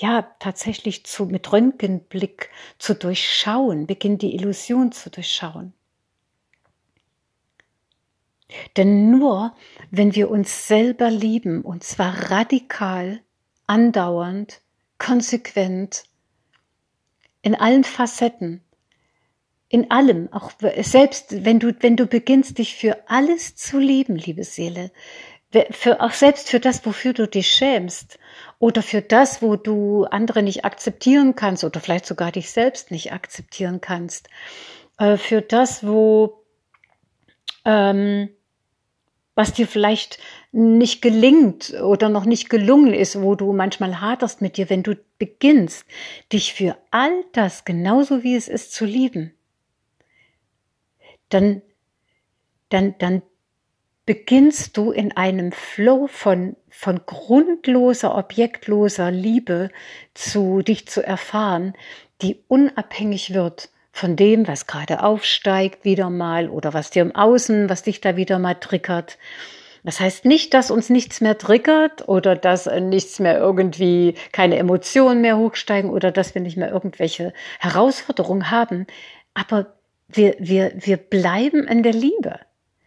ja 0.00 0.22
tatsächlich 0.38 1.04
zu, 1.04 1.26
mit 1.26 1.52
Röntgenblick 1.52 2.50
zu 2.78 2.94
durchschauen, 2.94 3.86
beginnt 3.86 4.22
die 4.22 4.34
Illusion 4.34 4.92
zu 4.92 5.10
durchschauen. 5.10 5.72
Denn 8.76 9.10
nur 9.10 9.54
wenn 9.90 10.14
wir 10.14 10.30
uns 10.30 10.66
selber 10.66 11.10
lieben, 11.10 11.62
und 11.62 11.84
zwar 11.84 12.30
radikal, 12.30 13.20
andauernd, 13.66 14.60
konsequent, 14.98 16.04
in 17.42 17.54
allen 17.54 17.84
Facetten, 17.84 18.62
in 19.68 19.90
allem, 19.90 20.32
auch 20.32 20.50
selbst 20.82 21.44
wenn 21.44 21.60
du, 21.60 21.72
wenn 21.80 21.96
du 21.96 22.06
beginnst, 22.06 22.58
dich 22.58 22.74
für 22.74 23.08
alles 23.08 23.54
zu 23.54 23.78
lieben, 23.78 24.16
liebe 24.16 24.42
Seele, 24.42 24.90
für, 25.70 26.00
auch 26.00 26.12
selbst 26.12 26.48
für 26.48 26.60
das, 26.60 26.84
wofür 26.84 27.12
du 27.12 27.28
dich 27.28 27.52
schämst 27.52 28.18
oder 28.60 28.82
für 28.82 29.00
das, 29.00 29.42
wo 29.42 29.56
du 29.56 30.04
andere 30.04 30.44
nicht 30.44 30.64
akzeptieren 30.64 31.34
kannst 31.34 31.64
oder 31.64 31.80
vielleicht 31.80 32.06
sogar 32.06 32.30
dich 32.30 32.52
selbst 32.52 32.92
nicht 32.92 33.10
akzeptieren 33.10 33.80
kannst, 33.80 34.28
äh, 34.98 35.16
für 35.16 35.40
das, 35.40 35.84
wo 35.84 36.44
ähm, 37.64 38.28
was 39.34 39.54
dir 39.54 39.66
vielleicht 39.66 40.18
nicht 40.52 41.00
gelingt 41.00 41.72
oder 41.72 42.10
noch 42.10 42.26
nicht 42.26 42.50
gelungen 42.50 42.92
ist, 42.92 43.22
wo 43.22 43.34
du 43.34 43.54
manchmal 43.54 44.00
haderst 44.02 44.42
mit 44.42 44.58
dir, 44.58 44.68
wenn 44.68 44.82
du 44.82 44.98
beginnst, 45.18 45.86
dich 46.30 46.52
für 46.52 46.76
all 46.90 47.24
das 47.32 47.64
genauso 47.64 48.22
wie 48.22 48.36
es 48.36 48.46
ist 48.46 48.74
zu 48.74 48.84
lieben, 48.84 49.32
dann, 51.30 51.62
dann, 52.68 52.94
dann 52.98 53.22
beginnst 54.10 54.76
du 54.76 54.90
in 54.90 55.16
einem 55.16 55.52
Flow 55.52 56.08
von, 56.08 56.56
von 56.68 57.02
grundloser, 57.06 58.18
objektloser 58.18 59.12
Liebe 59.12 59.70
zu 60.14 60.62
dich 60.62 60.88
zu 60.88 61.06
erfahren, 61.06 61.74
die 62.20 62.42
unabhängig 62.48 63.34
wird 63.34 63.68
von 63.92 64.16
dem, 64.16 64.48
was 64.48 64.66
gerade 64.66 65.04
aufsteigt, 65.04 65.84
wieder 65.84 66.10
mal 66.10 66.48
oder 66.48 66.74
was 66.74 66.90
dir 66.90 67.02
im 67.02 67.14
Außen, 67.14 67.70
was 67.70 67.84
dich 67.84 68.00
da 68.00 68.16
wieder 68.16 68.40
mal 68.40 68.54
triggert. 68.54 69.16
Das 69.84 70.00
heißt 70.00 70.24
nicht, 70.24 70.54
dass 70.54 70.72
uns 70.72 70.90
nichts 70.90 71.20
mehr 71.20 71.38
triggert 71.38 72.08
oder 72.08 72.34
dass 72.34 72.66
nichts 72.66 73.20
mehr 73.20 73.38
irgendwie 73.38 74.16
keine 74.32 74.56
Emotionen 74.56 75.20
mehr 75.20 75.38
hochsteigen 75.38 75.88
oder 75.88 76.10
dass 76.10 76.34
wir 76.34 76.42
nicht 76.42 76.56
mehr 76.56 76.72
irgendwelche 76.72 77.32
Herausforderungen 77.60 78.50
haben. 78.50 78.88
Aber 79.34 79.74
wir, 80.08 80.34
wir, 80.40 80.72
wir 80.74 80.96
bleiben 80.96 81.68
in 81.68 81.84
der 81.84 81.92
Liebe. 81.92 82.40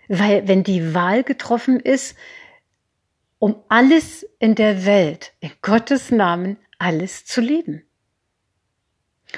Weil 0.07 0.47
wenn 0.47 0.63
die 0.63 0.93
Wahl 0.93 1.23
getroffen 1.23 1.79
ist, 1.79 2.15
um 3.39 3.61
alles 3.67 4.25
in 4.39 4.55
der 4.55 4.85
Welt, 4.85 5.33
in 5.39 5.51
Gottes 5.61 6.11
Namen, 6.11 6.57
alles 6.77 7.25
zu 7.25 7.41
lieben. 7.41 7.83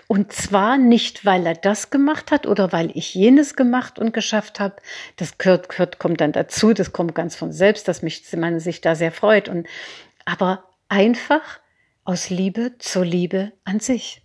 Und 0.07 0.33
zwar 0.33 0.77
nicht, 0.77 1.25
weil 1.25 1.45
er 1.45 1.55
das 1.55 1.89
gemacht 1.89 2.31
hat 2.31 2.45
oder 2.45 2.71
weil 2.71 2.91
ich 2.95 3.13
jenes 3.13 3.55
gemacht 3.55 3.97
und 3.97 4.13
geschafft 4.13 4.59
habe. 4.59 4.75
Das 5.15 5.37
gehört, 5.37 5.69
gehört, 5.69 5.99
kommt 5.99 6.21
dann 6.21 6.33
dazu, 6.33 6.73
das 6.73 6.91
kommt 6.91 7.15
ganz 7.15 7.35
von 7.35 7.51
selbst, 7.51 7.87
dass 7.87 8.01
mich, 8.01 8.23
man 8.35 8.59
sich 8.59 8.81
da 8.81 8.95
sehr 8.95 9.11
freut. 9.11 9.47
Und, 9.47 9.67
aber 10.25 10.65
einfach 10.89 11.59
aus 12.03 12.29
Liebe 12.29 12.77
zur 12.77 13.05
Liebe 13.05 13.53
an 13.63 13.79
sich. 13.79 14.21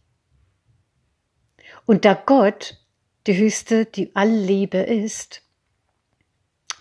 Und 1.87 2.05
da 2.05 2.15
Gott 2.15 2.79
die 3.27 3.37
höchste, 3.37 3.87
die 3.87 4.15
Allliebe 4.15 4.79
ist, 4.79 5.43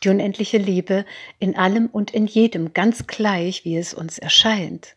Die 0.04 0.10
unendliche 0.10 0.58
Liebe 0.58 1.06
in 1.40 1.56
allem 1.56 1.88
und 1.88 2.12
in 2.12 2.26
jedem, 2.26 2.74
ganz 2.74 3.08
gleich, 3.08 3.66
wie 3.66 3.78
es 3.78 3.94
uns 3.94 4.18
erscheint. 4.18 4.96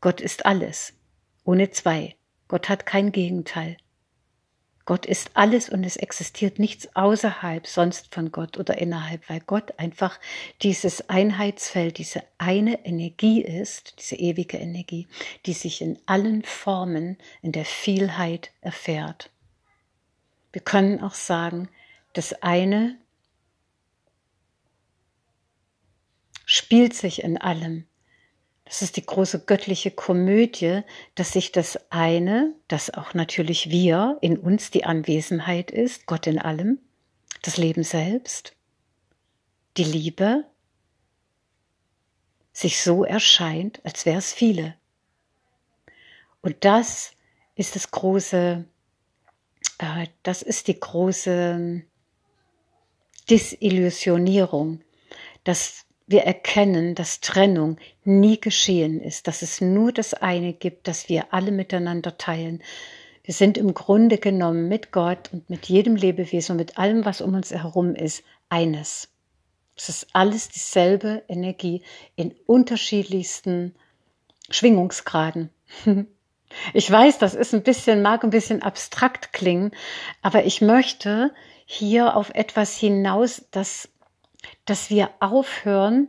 Gott 0.00 0.20
ist 0.20 0.46
alles, 0.46 0.94
ohne 1.44 1.70
zwei. 1.70 2.16
Gott 2.48 2.68
hat 2.68 2.86
kein 2.86 3.12
Gegenteil. 3.12 3.76
Gott 4.90 5.06
ist 5.06 5.30
alles 5.34 5.68
und 5.68 5.84
es 5.84 5.96
existiert 5.96 6.58
nichts 6.58 6.96
außerhalb 6.96 7.64
sonst 7.66 8.12
von 8.12 8.32
Gott 8.32 8.58
oder 8.58 8.78
innerhalb, 8.78 9.28
weil 9.30 9.38
Gott 9.38 9.78
einfach 9.78 10.18
dieses 10.62 11.08
Einheitsfeld, 11.08 11.98
diese 11.98 12.24
eine 12.38 12.84
Energie 12.84 13.40
ist, 13.40 13.94
diese 14.00 14.16
ewige 14.16 14.56
Energie, 14.56 15.06
die 15.46 15.52
sich 15.52 15.80
in 15.80 15.96
allen 16.06 16.42
Formen 16.42 17.18
in 17.40 17.52
der 17.52 17.66
Vielheit 17.66 18.50
erfährt. 18.62 19.30
Wir 20.52 20.62
können 20.62 21.00
auch 21.00 21.14
sagen, 21.14 21.68
das 22.14 22.42
eine 22.42 22.98
spielt 26.50 26.94
sich 26.94 27.22
in 27.22 27.38
allem. 27.38 27.86
Das 28.64 28.82
ist 28.82 28.96
die 28.96 29.06
große 29.06 29.44
göttliche 29.44 29.92
Komödie, 29.92 30.82
dass 31.14 31.30
sich 31.30 31.52
das 31.52 31.78
eine, 31.92 32.56
das 32.66 32.92
auch 32.92 33.14
natürlich 33.14 33.70
wir, 33.70 34.18
in 34.20 34.36
uns 34.36 34.72
die 34.72 34.82
Anwesenheit 34.84 35.70
ist, 35.70 36.06
Gott 36.06 36.26
in 36.26 36.40
allem, 36.40 36.80
das 37.42 37.56
Leben 37.56 37.84
selbst, 37.84 38.56
die 39.76 39.84
Liebe, 39.84 40.44
sich 42.52 42.82
so 42.82 43.04
erscheint, 43.04 43.80
als 43.84 44.04
wäre 44.04 44.18
es 44.18 44.32
viele. 44.32 44.74
Und 46.42 46.64
das 46.64 47.12
ist 47.54 47.76
das 47.76 47.92
große, 47.92 48.64
äh, 49.78 50.06
das 50.24 50.42
ist 50.42 50.66
die 50.66 50.80
große 50.80 51.84
Disillusionierung, 53.30 54.80
dass 55.44 55.86
wir 56.10 56.22
erkennen, 56.22 56.96
dass 56.96 57.20
Trennung 57.20 57.76
nie 58.04 58.40
geschehen 58.40 59.00
ist, 59.00 59.28
dass 59.28 59.42
es 59.42 59.60
nur 59.60 59.92
das 59.92 60.12
eine 60.12 60.52
gibt, 60.52 60.88
das 60.88 61.08
wir 61.08 61.32
alle 61.32 61.52
miteinander 61.52 62.18
teilen. 62.18 62.62
Wir 63.22 63.32
sind 63.32 63.56
im 63.56 63.74
Grunde 63.74 64.18
genommen 64.18 64.66
mit 64.66 64.90
Gott 64.90 65.30
und 65.32 65.48
mit 65.48 65.66
jedem 65.66 65.94
Lebewesen 65.94 66.52
und 66.52 66.56
mit 66.58 66.78
allem, 66.78 67.04
was 67.04 67.20
um 67.20 67.34
uns 67.34 67.52
herum 67.52 67.94
ist, 67.94 68.24
eines. 68.48 69.08
Es 69.76 69.88
ist 69.88 70.08
alles 70.12 70.48
dieselbe 70.48 71.22
Energie 71.28 71.82
in 72.16 72.34
unterschiedlichsten 72.46 73.74
Schwingungsgraden. 74.50 75.50
Ich 76.74 76.90
weiß, 76.90 77.18
das 77.18 77.36
ist 77.36 77.54
ein 77.54 77.62
bisschen, 77.62 78.02
mag 78.02 78.24
ein 78.24 78.30
bisschen 78.30 78.60
abstrakt 78.60 79.32
klingen, 79.32 79.70
aber 80.20 80.46
ich 80.46 80.60
möchte 80.60 81.32
hier 81.64 82.16
auf 82.16 82.30
etwas 82.34 82.76
hinaus, 82.76 83.44
das 83.52 83.88
dass 84.64 84.90
wir 84.90 85.10
aufhören, 85.20 86.08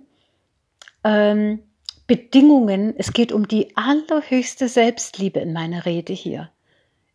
ähm, 1.04 1.64
Bedingungen, 2.08 2.94
es 2.98 3.14
geht 3.14 3.32
um 3.32 3.48
die 3.48 3.76
allerhöchste 3.78 4.68
Selbstliebe 4.68 5.40
in 5.40 5.54
meiner 5.54 5.86
Rede 5.86 6.14
hier. 6.14 6.52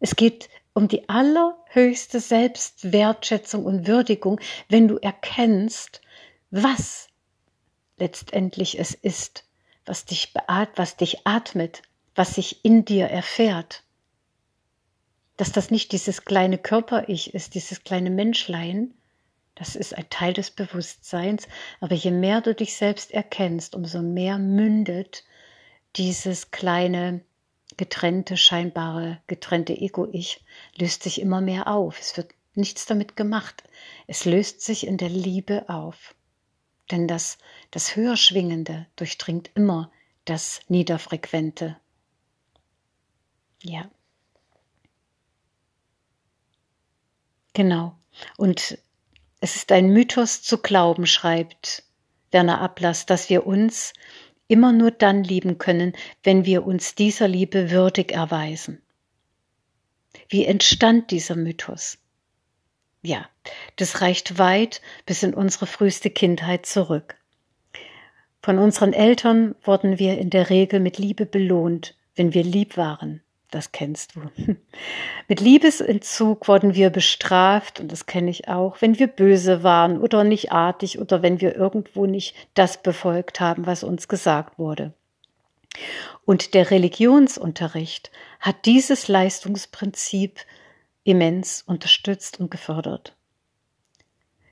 Es 0.00 0.16
geht 0.16 0.49
um 0.73 0.88
die 0.88 1.08
allerhöchste 1.08 2.20
Selbstwertschätzung 2.20 3.64
und 3.64 3.87
Würdigung, 3.87 4.40
wenn 4.68 4.88
du 4.88 4.96
erkennst, 4.96 6.00
was 6.50 7.08
letztendlich 7.99 8.78
es 8.78 8.94
ist, 8.94 9.44
was 9.85 10.04
dich 10.04 10.32
beat, 10.32 10.70
was 10.76 10.96
dich 10.96 11.26
atmet, 11.26 11.82
was 12.14 12.35
sich 12.35 12.64
in 12.64 12.85
dir 12.85 13.06
erfährt. 13.06 13.85
Dass 15.37 15.52
das 15.52 15.70
nicht 15.70 15.92
dieses 15.92 16.25
kleine 16.25 16.58
Körper-Ich 16.58 17.35
ist, 17.35 17.54
dieses 17.54 17.85
kleine 17.85 18.11
Menschlein, 18.11 18.94
das 19.57 19.75
ist 19.75 19.97
ein 19.97 20.09
Teil 20.11 20.35
des 20.35 20.53
Bewusstseins. 20.53 21.49
Aber 21.81 21.95
je 21.95 22.13
mehr 22.13 22.41
du 22.43 22.55
dich 22.55 22.77
selbst 22.77 23.11
erkennst, 23.11 23.75
umso 23.75 24.03
mehr 24.03 24.39
mündet 24.39 25.25
dieses 25.97 26.51
kleine, 26.51 27.23
getrennte, 27.77 28.37
scheinbare, 28.37 29.21
getrennte 29.27 29.73
Ego-Ich, 29.73 30.45
löst 30.77 31.03
sich 31.03 31.21
immer 31.21 31.40
mehr 31.40 31.69
auf. 31.69 31.99
Es 31.99 32.16
wird 32.19 32.33
nichts 32.55 32.85
damit 32.85 33.16
gemacht. 33.16 33.64
Es 34.07 34.27
löst 34.27 34.61
sich 34.61 34.87
in 34.87 34.99
der 34.99 35.09
Liebe 35.09 35.69
auf. 35.69 36.14
Denn 36.90 37.09
das, 37.09 37.38
das 37.71 37.97
Höherschwingende 37.97 38.87
durchdringt 38.95 39.51
immer 39.55 39.90
das 40.27 40.61
Niederfrequente. 40.69 41.77
Ja. 43.62 43.90
Genau. 47.55 47.97
Und 48.37 48.79
es 49.46 49.54
ist 49.54 49.70
ein 49.70 49.90
Mythos 49.90 50.42
zu 50.42 50.59
glauben, 50.59 51.06
schreibt 51.06 51.85
Werner 52.32 52.61
Ablass, 52.61 53.06
dass 53.06 53.30
wir 53.30 53.46
uns 53.46 53.92
immer 54.48 54.72
nur 54.72 54.90
dann 54.90 55.22
lieben 55.22 55.59
können, 55.59 55.92
wenn 56.24 56.44
wir 56.44 56.66
uns 56.66 56.96
dieser 56.96 57.28
Liebe 57.28 57.70
würdig 57.70 58.11
erweisen. 58.11 58.82
Wie 60.28 60.44
entstand 60.44 61.12
dieser 61.12 61.37
Mythos? 61.37 61.98
Ja, 63.02 63.28
das 63.76 64.00
reicht 64.00 64.37
weit 64.37 64.82
bis 65.04 65.22
in 65.22 65.32
unsere 65.32 65.68
früheste 65.68 66.11
Kindheit 66.11 66.66
zurück. 66.66 67.14
Von 68.42 68.59
unseren 68.59 68.92
Eltern 68.92 69.54
wurden 69.62 70.00
wir 70.00 70.18
in 70.18 70.30
der 70.30 70.50
Regel 70.50 70.80
mit 70.80 70.98
Liebe 70.98 71.24
belohnt, 71.24 71.96
wenn 72.16 72.35
wir 72.35 72.42
lieb 72.42 72.76
waren. 72.76 73.22
Das 73.57 73.73
kennst 73.73 74.16
du. 74.16 74.21
Mit 75.29 75.40
Liebesentzug 75.40 76.47
wurden 76.47 76.75
wir 76.75 76.90
bestraft, 76.90 77.81
und 77.81 77.90
das 77.90 78.05
kenne 78.05 78.31
ich 78.31 78.49
auch, 78.49 78.83
wenn 78.83 78.99
wir 78.99 79.07
böse 79.07 79.62
waren 79.62 79.99
oder 79.99 80.25
nicht 80.25 80.53
artig 80.53 80.99
oder 80.99 81.23
wenn 81.23 81.40
wir 81.40 81.57
irgendwo 81.57 82.05
nicht 82.05 82.37
das 82.53 82.83
befolgt 82.83 83.40
haben, 83.40 83.64
was 83.64 83.83
uns 83.83 84.09
gesagt 84.09 84.59
wurde. 84.59 84.92
Und 86.27 86.53
der 86.53 86.71
Religionsunterricht 86.71 88.11
hat 88.40 88.66
dieses 88.66 89.09
Leistungsprinzip 89.09 90.40
immens 91.03 91.62
unterstützt 91.66 92.38
und 92.38 92.51
gefördert. 92.51 93.16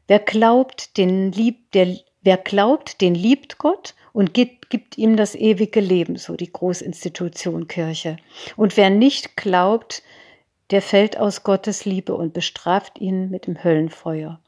Wer 0.07 0.21
glaubt, 0.21 0.97
den 0.97 1.31
lieb, 1.31 1.73
der, 1.73 1.99
wer 2.23 2.39
glaubt, 2.39 3.03
den 3.03 3.15
liebt 3.15 3.59
Gott 3.59 3.95
und 4.15 4.33
gibt, 4.33 4.71
gibt 4.71 4.97
ihm 4.97 5.17
das 5.17 5.35
ewige 5.35 5.81
Leben, 5.81 6.17
so 6.17 6.37
die 6.37 6.51
Großinstitution 6.51 7.67
Kirche. 7.67 8.17
Und 8.57 8.77
wer 8.77 8.89
nicht 8.89 9.37
glaubt, 9.37 10.05
der 10.71 10.83
fällt 10.83 11.19
aus 11.19 11.43
Gottes 11.43 11.85
Liebe 11.85 12.15
und 12.15 12.33
bestraft 12.33 13.01
ihn 13.01 13.29
mit 13.29 13.49
dem 13.49 13.63
Höllenfeuer. 13.63 14.41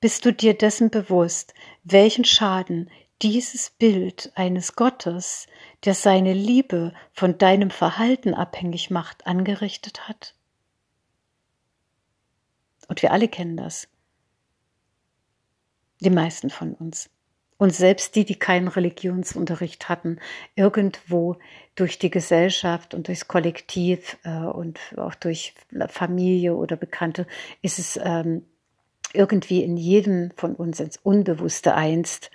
Bist 0.00 0.24
du 0.24 0.32
dir 0.32 0.54
dessen 0.54 0.90
bewusst, 0.90 1.54
welchen 1.84 2.24
Schaden 2.24 2.90
dieses 3.22 3.70
Bild 3.70 4.32
eines 4.34 4.74
Gottes, 4.74 5.46
der 5.84 5.94
seine 5.94 6.32
Liebe 6.32 6.92
von 7.12 7.38
deinem 7.38 7.70
Verhalten 7.70 8.34
abhängig 8.34 8.90
macht, 8.90 9.24
angerichtet 9.28 10.08
hat? 10.08 10.34
Und 12.88 13.02
wir 13.02 13.12
alle 13.12 13.28
kennen 13.28 13.56
das. 13.56 13.86
Die 16.00 16.10
meisten 16.10 16.50
von 16.50 16.74
uns 16.74 17.08
und 17.58 17.74
selbst 17.74 18.14
die, 18.16 18.24
die 18.24 18.38
keinen 18.38 18.68
Religionsunterricht 18.68 19.88
hatten, 19.88 20.18
irgendwo 20.54 21.36
durch 21.74 21.98
die 21.98 22.10
Gesellschaft 22.10 22.94
und 22.94 23.08
durchs 23.08 23.28
Kollektiv 23.28 24.18
äh, 24.24 24.38
und 24.38 24.78
auch 24.96 25.14
durch 25.14 25.54
Familie 25.88 26.54
oder 26.54 26.76
Bekannte 26.76 27.26
ist 27.62 27.78
es 27.78 27.98
ähm, 28.02 28.44
irgendwie 29.12 29.62
in 29.62 29.76
jedem 29.76 30.32
von 30.36 30.54
uns 30.54 30.80
ins 30.80 30.98
Unbewusste 30.98 31.74
einst 31.74 32.30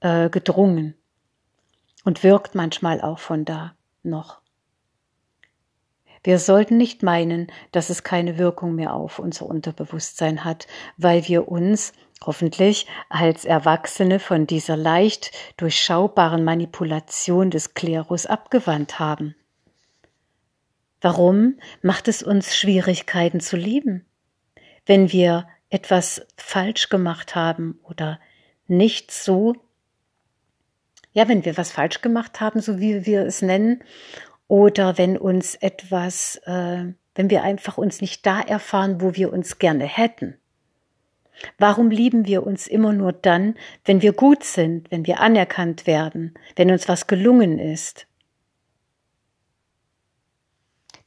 äh, 0.00 0.30
gedrungen 0.30 0.94
und 2.04 2.22
wirkt 2.22 2.54
manchmal 2.54 3.00
auch 3.00 3.18
von 3.18 3.44
da 3.44 3.74
noch. 4.02 4.43
Wir 6.24 6.38
sollten 6.38 6.78
nicht 6.78 7.02
meinen, 7.02 7.48
dass 7.70 7.90
es 7.90 8.02
keine 8.02 8.38
Wirkung 8.38 8.74
mehr 8.74 8.94
auf 8.94 9.18
unser 9.18 9.44
Unterbewusstsein 9.44 10.42
hat, 10.42 10.66
weil 10.96 11.28
wir 11.28 11.48
uns 11.48 11.92
hoffentlich 12.24 12.86
als 13.10 13.44
Erwachsene 13.44 14.18
von 14.18 14.46
dieser 14.46 14.76
leicht 14.76 15.32
durchschaubaren 15.58 16.42
Manipulation 16.42 17.50
des 17.50 17.74
Klerus 17.74 18.24
abgewandt 18.24 18.98
haben. 18.98 19.36
Warum 21.02 21.58
macht 21.82 22.08
es 22.08 22.22
uns 22.22 22.56
Schwierigkeiten 22.56 23.40
zu 23.40 23.58
lieben? 23.58 24.06
Wenn 24.86 25.12
wir 25.12 25.46
etwas 25.68 26.26
falsch 26.38 26.88
gemacht 26.88 27.34
haben 27.34 27.78
oder 27.82 28.18
nicht 28.66 29.10
so, 29.10 29.54
ja, 31.12 31.28
wenn 31.28 31.44
wir 31.44 31.58
was 31.58 31.70
falsch 31.70 32.00
gemacht 32.00 32.40
haben, 32.40 32.62
so 32.62 32.80
wie 32.80 33.04
wir 33.04 33.26
es 33.26 33.42
nennen, 33.42 33.82
oder 34.48 34.98
wenn 34.98 35.16
uns 35.16 35.54
etwas, 35.54 36.36
äh, 36.44 36.84
wenn 37.14 37.30
wir 37.30 37.42
einfach 37.42 37.78
uns 37.78 38.00
nicht 38.00 38.26
da 38.26 38.40
erfahren, 38.40 39.00
wo 39.00 39.14
wir 39.14 39.32
uns 39.32 39.58
gerne 39.58 39.84
hätten. 39.84 40.36
Warum 41.58 41.90
lieben 41.90 42.26
wir 42.26 42.46
uns 42.46 42.66
immer 42.66 42.92
nur 42.92 43.12
dann, 43.12 43.56
wenn 43.84 44.02
wir 44.02 44.12
gut 44.12 44.44
sind, 44.44 44.90
wenn 44.90 45.06
wir 45.06 45.20
anerkannt 45.20 45.86
werden, 45.86 46.34
wenn 46.56 46.70
uns 46.70 46.88
was 46.88 47.06
gelungen 47.06 47.58
ist? 47.58 48.06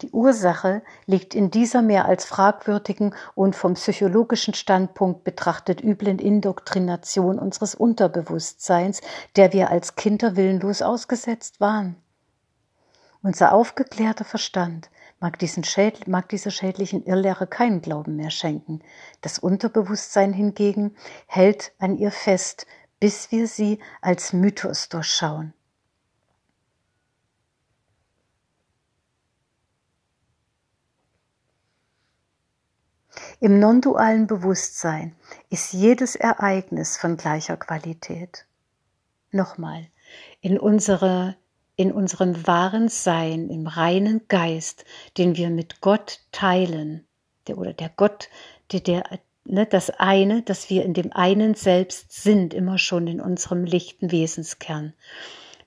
Die 0.02 0.12
Ursache 0.12 0.84
liegt 1.08 1.34
in 1.34 1.50
dieser 1.50 1.82
mehr 1.82 2.06
als 2.06 2.26
fragwürdigen 2.26 3.16
und 3.34 3.56
vom 3.56 3.74
psychologischen 3.74 4.54
Standpunkt 4.54 5.24
betrachtet 5.24 5.84
üblen 5.84 6.20
Indoktrination 6.20 7.40
unseres 7.40 7.74
Unterbewusstseins, 7.74 9.02
der 9.36 9.54
wir 9.54 9.72
als 9.72 9.96
Kinder 9.96 10.36
willenlos 10.36 10.84
ausgesetzt 10.84 11.60
waren. 11.60 11.96
Unser 13.28 13.52
aufgeklärter 13.52 14.24
Verstand 14.24 14.90
mag, 15.20 15.38
Schäd 15.42 16.08
mag 16.08 16.30
dieser 16.30 16.50
schädlichen 16.50 17.04
Irrlehre 17.04 17.46
keinen 17.46 17.82
Glauben 17.82 18.16
mehr 18.16 18.30
schenken. 18.30 18.82
Das 19.20 19.38
Unterbewusstsein 19.38 20.32
hingegen 20.32 20.96
hält 21.26 21.74
an 21.78 21.98
ihr 21.98 22.12
fest, 22.12 22.66
bis 23.02 23.30
wir 23.30 23.50
sie 23.50 23.80
als 24.00 24.32
Mythos 24.32 24.88
durchschauen. 24.88 25.54
Im 33.42 33.60
non-dualen 33.60 34.28
Bewusstsein 34.28 35.18
ist 35.50 35.74
jedes 35.74 36.16
Ereignis 36.16 36.96
von 36.96 37.18
gleicher 37.18 37.58
Qualität. 37.58 38.48
Nochmal, 39.32 39.90
in, 40.40 40.58
unsere, 40.58 41.36
in 41.78 41.92
unserem 41.92 42.46
wahren 42.46 42.90
Sein, 42.90 43.50
im 43.50 43.68
reinen 43.68 44.28
Geist, 44.28 44.84
den 45.18 45.38
wir 45.38 45.50
mit 45.50 45.80
Gott 45.80 46.20
teilen, 46.32 47.08
der, 47.48 47.58
oder 47.58 47.72
der 47.72 47.90
Gott, 47.96 48.30
der, 48.72 48.82
der, 48.82 49.04
ne, 49.46 49.66
das 49.66 49.92
eine, 49.92 50.42
dass 50.42 50.70
wir 50.70 50.84
in 50.84 50.94
dem 50.94 51.14
einen 51.14 51.54
Selbst 51.54 52.12
sind, 52.12 52.54
immer 52.54 52.80
schon 52.80 53.08
in 53.08 53.22
unserem 53.22 53.64
lichten 53.64 54.12
Wesenskern. 54.12 54.94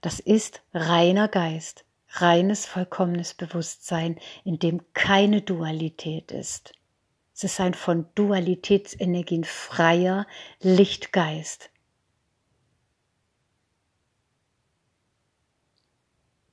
Das 0.01 0.18
ist 0.18 0.62
reiner 0.75 1.29
Geist, 1.29 1.85
reines, 2.09 2.66
vollkommenes 2.66 3.35
Bewusstsein, 3.35 4.18
in 4.44 4.59
dem 4.59 4.81
keine 4.92 5.42
Dualität 5.42 6.33
ist. 6.33 6.73
Es 7.35 7.44
ist 7.44 7.61
ein 7.61 7.75
von 7.75 8.07
Dualitätsenergien 8.16 9.44
freier 9.44 10.27
Lichtgeist. 10.61 11.70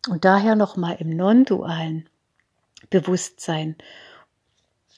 Und 0.08 0.26
daher 0.26 0.56
nochmal 0.56 0.98
im 1.00 1.10
non-dualen 1.16 2.10
Bewusstsein, 2.90 3.76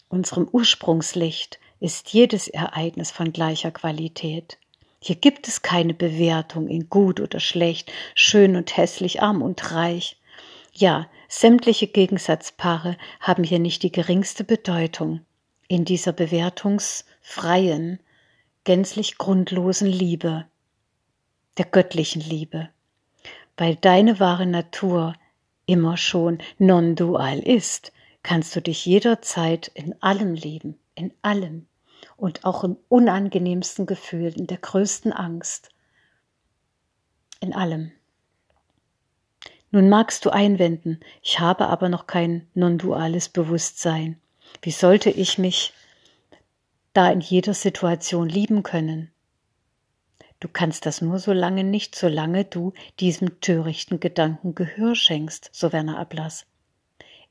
unserem 0.07 0.47
Ursprungslicht, 0.51 1.59
ist 1.79 2.13
jedes 2.13 2.47
Ereignis 2.47 3.11
von 3.11 3.31
gleicher 3.31 3.71
Qualität. 3.71 4.57
Hier 5.01 5.15
gibt 5.15 5.47
es 5.47 5.61
keine 5.61 5.93
Bewertung 5.93 6.67
in 6.67 6.89
gut 6.89 7.19
oder 7.21 7.39
schlecht, 7.39 7.91
schön 8.15 8.55
und 8.55 8.75
hässlich, 8.75 9.21
arm 9.21 9.41
und 9.41 9.71
reich. 9.71 10.17
Ja, 10.73 11.07
sämtliche 11.29 11.87
Gegensatzpaare 11.87 12.97
haben 13.19 13.43
hier 13.43 13.59
nicht 13.59 13.83
die 13.83 13.91
geringste 13.91 14.43
Bedeutung 14.43 15.21
in 15.67 15.85
dieser 15.85 16.11
bewertungsfreien, 16.11 17.99
gänzlich 18.65 19.17
grundlosen 19.17 19.87
Liebe, 19.87 20.45
der 21.57 21.65
göttlichen 21.65 22.21
Liebe, 22.21 22.69
weil 23.59 23.75
deine 23.75 24.21
wahre 24.21 24.45
Natur 24.45 25.13
immer 25.65 25.97
schon 25.97 26.39
non-dual 26.59 27.39
ist, 27.39 27.91
kannst 28.23 28.55
du 28.55 28.61
dich 28.61 28.85
jederzeit 28.85 29.67
in 29.73 30.01
allem 30.01 30.33
lieben, 30.33 30.79
in 30.95 31.13
allem 31.21 31.67
und 32.15 32.45
auch 32.45 32.63
im 32.63 32.77
unangenehmsten 32.87 33.85
Gefühl, 33.85 34.33
in 34.35 34.47
der 34.47 34.59
größten 34.59 35.11
Angst, 35.11 35.69
in 37.41 37.53
allem. 37.53 37.91
Nun 39.71 39.89
magst 39.89 40.23
du 40.23 40.29
einwenden, 40.29 41.01
ich 41.21 41.41
habe 41.41 41.67
aber 41.67 41.89
noch 41.89 42.07
kein 42.07 42.47
non-duales 42.53 43.27
Bewusstsein. 43.27 44.21
Wie 44.61 44.71
sollte 44.71 45.09
ich 45.09 45.37
mich 45.37 45.73
da 46.93 47.11
in 47.11 47.19
jeder 47.19 47.53
Situation 47.53 48.29
lieben 48.29 48.63
können? 48.63 49.11
Du 50.39 50.47
kannst 50.47 50.85
das 50.85 51.01
nur 51.01 51.19
so 51.19 51.33
lange 51.33 51.63
nicht, 51.63 51.95
solange 51.95 52.45
du 52.45 52.73
diesem 52.99 53.41
törichten 53.41 53.99
Gedanken 53.99 54.55
Gehör 54.55 54.95
schenkst, 54.95 55.49
so 55.51 55.73
Werner 55.73 55.99
Ablass. 55.99 56.45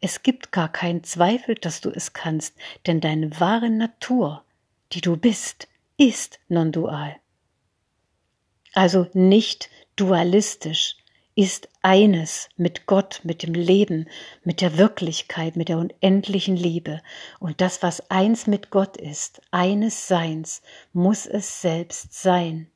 Es 0.01 0.23
gibt 0.23 0.53
gar 0.53 0.71
keinen 0.71 1.03
Zweifel, 1.05 1.55
dass 1.55 1.81
du 1.81 1.91
es 1.91 2.13
kannst, 2.13 2.55
denn 2.87 3.01
deine 3.01 3.41
wahre 3.41 3.71
Natur, 3.71 4.45
die 4.93 5.01
du 5.01 5.17
bist, 5.17 5.69
ist 5.97 6.39
non-dual. 6.49 7.17
Also 8.75 9.09
nicht 9.15 9.71
dualistisch, 9.97 10.97
ist 11.35 11.69
eines 11.83 12.49
mit 12.57 12.87
Gott, 12.87 13.21
mit 13.23 13.45
dem 13.45 13.55
Leben, 13.55 14.09
mit 14.43 14.61
der 14.61 14.77
Wirklichkeit, 14.77 15.57
mit 15.57 15.69
der 15.69 15.79
unendlichen 15.79 16.57
Liebe. 16.57 17.01
Und 17.39 17.61
das, 17.61 17.83
was 17.83 18.11
eins 18.11 18.49
mit 18.49 18.71
Gott 18.71 18.97
ist, 18.97 19.41
eines 19.53 20.09
Seins, 20.09 20.63
muss 20.93 21.27
es 21.27 21.63
selbst 21.63 22.13
sein. 22.13 22.69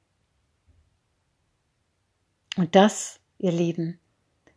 Und 2.57 2.75
das, 2.75 3.21
ihr 3.39 3.53
Lieben, 3.53 3.99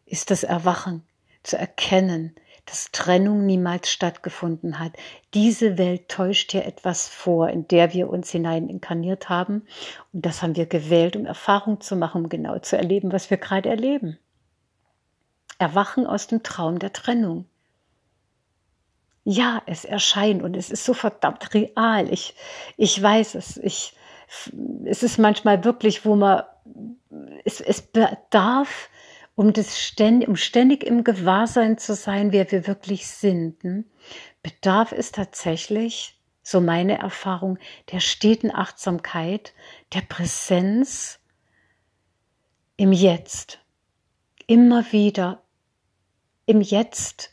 ist 0.05 0.31
das 0.31 0.43
Erwachen, 0.43 1.03
zu 1.43 1.57
erkennen, 1.57 2.35
dass 2.65 2.91
Trennung 2.91 3.45
niemals 3.45 3.91
stattgefunden 3.91 4.79
hat. 4.79 4.93
Diese 5.33 5.77
Welt 5.77 6.09
täuscht 6.09 6.51
hier 6.51 6.65
etwas 6.65 7.07
vor, 7.07 7.49
in 7.49 7.67
der 7.67 7.93
wir 7.93 8.09
uns 8.09 8.31
hinein 8.31 8.69
inkarniert 8.69 9.29
haben. 9.29 9.67
Und 10.11 10.25
das 10.25 10.41
haben 10.41 10.55
wir 10.55 10.65
gewählt, 10.65 11.15
um 11.15 11.25
Erfahrung 11.25 11.79
zu 11.81 11.95
machen, 11.95 12.23
um 12.23 12.29
genau 12.29 12.57
zu 12.59 12.75
erleben, 12.75 13.11
was 13.11 13.29
wir 13.29 13.37
gerade 13.37 13.69
erleben. 13.69 14.17
Erwachen 15.59 16.07
aus 16.07 16.27
dem 16.27 16.41
Traum 16.41 16.79
der 16.79 16.91
Trennung. 16.91 17.45
Ja, 19.23 19.61
es 19.65 19.85
erscheint 19.85 20.43
und 20.43 20.57
es 20.57 20.69
ist 20.69 20.85
so 20.85 20.93
verdammt 20.93 21.53
real. 21.53 22.11
Ich, 22.11 22.35
ich 22.77 23.01
weiß 23.01 23.35
es. 23.35 23.57
Ich, 23.57 23.93
es 24.85 25.03
ist 25.03 25.17
manchmal 25.17 25.63
wirklich, 25.63 26.05
wo 26.05 26.15
man, 26.15 26.43
es, 27.43 27.61
es 27.61 27.81
bedarf 27.81 28.89
um, 29.35 29.51
das 29.51 29.79
ständig, 29.79 30.29
um 30.29 30.35
ständig 30.35 30.83
im 30.83 31.03
Gewahrsein 31.03 31.77
zu 31.77 31.93
sein, 31.93 32.31
wer 32.31 32.51
wir 32.51 32.67
wirklich 32.67 33.07
sind, 33.07 33.61
hm, 33.63 33.85
bedarf 34.41 34.91
es 34.91 35.11
tatsächlich, 35.11 36.19
so 36.41 36.61
meine 36.61 36.99
Erfahrung, 36.99 37.57
der 37.91 37.99
steten 37.99 38.51
Achtsamkeit, 38.51 39.53
der 39.93 40.01
Präsenz 40.01 41.19
im 42.77 42.91
Jetzt. 42.91 43.59
Immer 44.47 44.91
wieder 44.91 45.41
im 46.45 46.61
Jetzt 46.61 47.31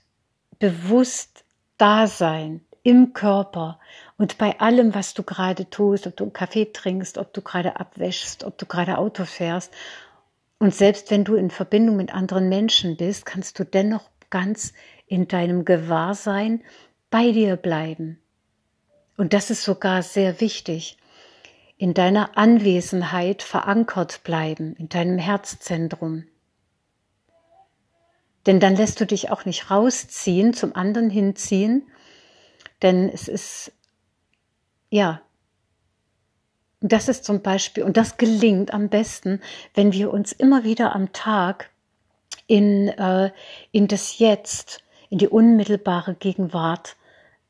bewusst 0.59 1.45
da 1.77 2.07
sein, 2.07 2.65
im 2.83 3.13
Körper 3.13 3.79
und 4.23 4.39
bei 4.39 4.61
allem, 4.61 4.95
was 4.95 5.15
du 5.15 5.25
gerade 5.25 5.69
tust, 5.69 6.07
ob 6.07 6.17
du 6.17 6.23
einen 6.23 6.33
Kaffee 6.33 6.67
trinkst, 6.67 7.19
ob 7.19 7.33
du 7.33 7.43
gerade 7.43 7.81
abwäschst, 7.81 8.45
ob 8.45 8.57
du 8.57 8.67
gerade 8.67 8.99
Auto 8.99 9.25
fährst 9.25 9.73
und 10.61 10.73
selbst 10.73 11.11
wenn 11.11 11.25
du 11.25 11.35
in 11.35 11.51
Verbindung 11.51 11.97
mit 11.97 12.15
anderen 12.15 12.49
Menschen 12.49 12.97
bist, 12.97 13.27
kannst 13.27 13.59
du 13.59 13.65
dennoch 13.65 14.09
ganz 14.31 14.75
in 15.09 15.27
deinem 15.27 15.65
Gewahrsein 15.65 16.63
bei 17.11 17.33
dir 17.33 17.57
bleiben. 17.57 18.21
Und 19.17 19.33
das 19.33 19.51
ist 19.51 19.65
sogar 19.65 20.05
sehr 20.05 20.41
wichtig. 20.41 20.99
In 21.77 21.93
deiner 21.93 22.39
Anwesenheit 22.39 23.43
verankert 23.43 24.23
bleiben, 24.23 24.77
in 24.77 24.89
deinem 24.89 25.19
Herzzentrum. 25.19 26.29
Denn 28.47 28.61
dann 28.61 28.77
lässt 28.77 29.01
du 29.01 29.05
dich 29.05 29.33
auch 29.33 29.47
nicht 29.47 29.69
rausziehen, 29.69 30.55
zum 30.55 30.77
anderen 30.77 31.11
hinziehen, 31.11 31.91
denn 32.83 33.09
es 33.09 33.27
ist, 33.27 33.73
ja, 34.93 35.23
das 36.81 37.09
ist 37.09 37.25
zum 37.25 37.41
Beispiel, 37.41 37.83
und 37.83 37.97
das 37.97 38.19
gelingt 38.19 38.75
am 38.75 38.91
besten, 38.91 39.41
wenn 39.73 39.93
wir 39.93 40.13
uns 40.13 40.33
immer 40.33 40.65
wieder 40.65 40.95
am 40.95 41.15
Tag 41.15 41.71
in, 42.47 42.89
äh, 42.89 43.31
in 43.71 43.89
das 43.89 44.19
Jetzt, 44.19 44.85
in 45.09 45.17
die 45.17 45.29
unmittelbare 45.29 46.15
Gegenwart 46.15 46.97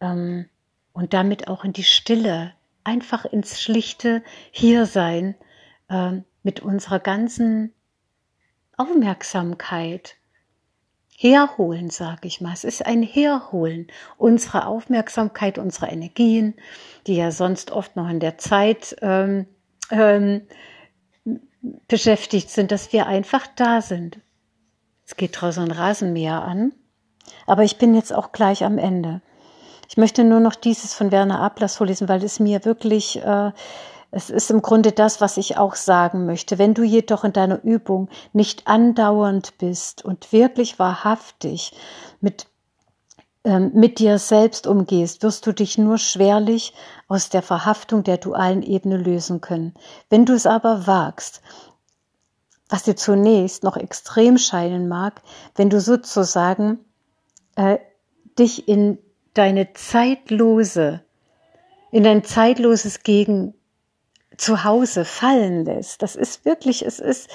ähm, 0.01 0.49
und 0.93 1.15
damit 1.15 1.49
auch 1.49 1.65
in 1.65 1.73
die 1.73 1.83
Stille, 1.83 2.53
einfach 2.85 3.25
ins 3.25 3.61
schlichte 3.61 4.23
Hiersein 4.53 5.35
äh, 5.89 6.13
mit 6.45 6.61
unserer 6.61 7.01
ganzen 7.01 7.73
Aufmerksamkeit 8.77 10.15
herholen, 11.23 11.91
sage 11.91 12.27
ich 12.27 12.41
mal. 12.41 12.53
Es 12.53 12.65
ist 12.65 12.85
ein 12.85 13.03
Herholen 13.03 13.87
unserer 14.19 14.67
Aufmerksamkeit, 14.67 15.59
unserer 15.59 15.93
Energien, 15.93 16.55
die 17.07 17.15
ja 17.17 17.31
sonst 17.31 17.71
oft 17.71 17.97
noch 17.97 18.09
in 18.09 18.21
der 18.21 18.39
Zeit 18.39 18.97
ähm, 19.03 19.47
ähm, 19.91 20.43
beschäftigt 21.87 22.51
sind, 22.51 22.73
dass 22.73 22.93
wir 22.93 23.07
einfach 23.07 23.47
da 23.55 23.81
sind. 23.81 24.19
Es 25.07 25.17
geht 25.17 25.41
draußen 25.41 25.63
ein 25.63 25.71
Rasenmäher 25.71 26.43
an, 26.43 26.73
aber 27.47 27.63
ich 27.63 27.79
bin 27.79 27.95
jetzt 27.95 28.13
auch 28.13 28.33
gleich 28.33 28.65
am 28.65 28.79
Ende. 28.79 29.21
Ich 29.89 29.97
möchte 29.97 30.25
nur 30.25 30.41
noch 30.41 30.55
dieses 30.55 30.95
von 30.95 31.13
Werner 31.13 31.41
Ablass 31.41 31.77
vorlesen, 31.77 32.09
weil 32.09 32.25
es 32.25 32.41
mir 32.41 32.65
wirklich 32.65 33.19
äh, 33.23 33.53
es 34.15 34.29
ist 34.29 34.51
im 34.51 34.61
Grunde 34.61 34.93
das, 34.93 35.23
was 35.23 35.39
ich 35.39 35.57
auch 35.57 35.75
sagen 35.75 36.27
möchte. 36.27 36.59
Wenn 36.59 36.75
du 36.75 36.83
jedoch 36.83 37.25
in 37.25 37.33
deiner 37.33 37.65
Übung 37.65 38.11
nicht 38.35 38.69
andauernd 38.69 39.57
bist 39.57 40.05
und 40.05 40.33
wirklich 40.33 40.79
wahrhaftig 40.79 41.73
mit 42.21 42.47
ähm, 43.45 43.73
mit 43.75 43.99
dir 43.99 44.19
selbst 44.19 44.67
umgehst, 44.67 45.23
wirst 45.23 45.47
du 45.47 45.53
dich 45.53 45.79
nur 45.79 45.99
schwerlich 45.99 46.75
aus 47.09 47.31
der 47.31 47.43
Verhaftung 47.43 48.05
der 48.05 48.19
dualen 48.19 48.63
Ebene 48.63 48.99
lösen 48.99 49.41
können. 49.41 49.75
Wenn 50.11 50.27
du 50.27 50.35
es 50.35 50.47
aber 50.47 50.87
wagst, 50.87 51.41
was 52.69 52.85
dir 52.85 52.95
zunächst 52.95 53.65
noch 53.65 53.79
extrem 53.79 54.37
scheinen 54.37 54.89
mag, 54.89 55.23
wenn 55.57 55.71
du 55.71 55.81
sozusagen 55.81 56.81
äh, 57.57 57.79
dich 58.39 58.69
in 58.69 58.99
deine 59.35 59.73
zeitlose, 59.73 61.03
in 61.91 62.05
dein 62.05 62.25
zeitloses 62.25 63.03
Gegen 63.03 63.55
zu 64.37 64.65
Hause 64.65 65.05
fallen 65.05 65.65
lässt. 65.65 66.03
Das 66.03 66.17
ist 66.17 66.45
wirklich, 66.45 66.85
es 66.85 66.99
ist, 66.99 67.31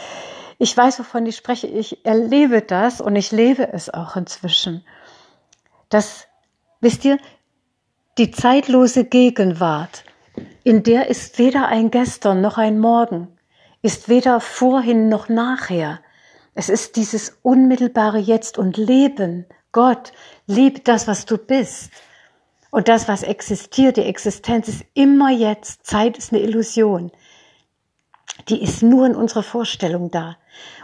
ich 0.58 0.76
weiß, 0.76 1.00
wovon 1.00 1.26
ich 1.26 1.36
spreche. 1.38 1.68
Ich 1.68 2.06
erlebe 2.06 2.62
das 2.62 3.02
und 3.02 3.16
ich 3.16 3.32
lebe 3.32 3.72
es 3.72 3.94
auch 3.94 4.16
inzwischen. 4.16 4.86
Das, 5.90 6.28
wisst 6.82 7.06
ihr, 7.06 7.18
die 8.18 8.32
zeitlose 8.32 9.06
Gegenwart, 9.06 10.04
in 10.64 10.84
der 10.84 11.08
ist 11.08 11.38
weder 11.40 11.68
ein 11.68 11.92
Gestern 11.92 12.42
noch 12.42 12.58
ein 12.58 12.80
Morgen, 12.80 13.38
ist 13.82 14.10
weder 14.10 14.42
vorhin 14.42 15.10
noch 15.10 15.30
nachher. 15.30 16.00
Es 16.56 16.70
ist 16.70 16.96
dieses 16.96 17.38
unmittelbare 17.44 18.18
Jetzt 18.18 18.58
und 18.58 18.78
Leben. 18.78 19.46
Gott, 19.72 20.12
lieb 20.48 20.84
das, 20.86 21.08
was 21.08 21.26
du 21.26 21.38
bist. 21.38 21.92
Und 22.72 22.88
das, 22.88 23.08
was 23.08 23.24
existiert, 23.24 23.98
die 23.98 24.04
Existenz 24.04 24.68
ist 24.68 24.86
immer 24.94 25.32
jetzt. 25.32 25.86
Zeit 25.86 26.18
ist 26.18 26.34
eine 26.34 26.42
Illusion. 26.42 27.12
Die 28.50 28.62
ist 28.62 28.84
nur 28.84 29.06
in 29.06 29.16
unserer 29.16 29.44
Vorstellung 29.44 30.12
da. 30.12 30.38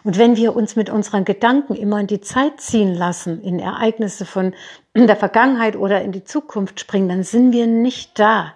Und 0.03 0.17
wenn 0.17 0.35
wir 0.35 0.55
uns 0.55 0.75
mit 0.75 0.89
unseren 0.89 1.25
Gedanken 1.25 1.75
immer 1.75 1.99
in 1.99 2.07
die 2.07 2.21
Zeit 2.21 2.61
ziehen 2.61 2.93
lassen, 2.93 3.41
in 3.41 3.59
Ereignisse 3.59 4.25
von 4.25 4.53
der 4.95 5.15
Vergangenheit 5.15 5.75
oder 5.75 6.01
in 6.01 6.11
die 6.11 6.23
Zukunft 6.23 6.79
springen, 6.79 7.09
dann 7.09 7.23
sind 7.23 7.51
wir 7.51 7.67
nicht 7.67 8.17
da. 8.19 8.53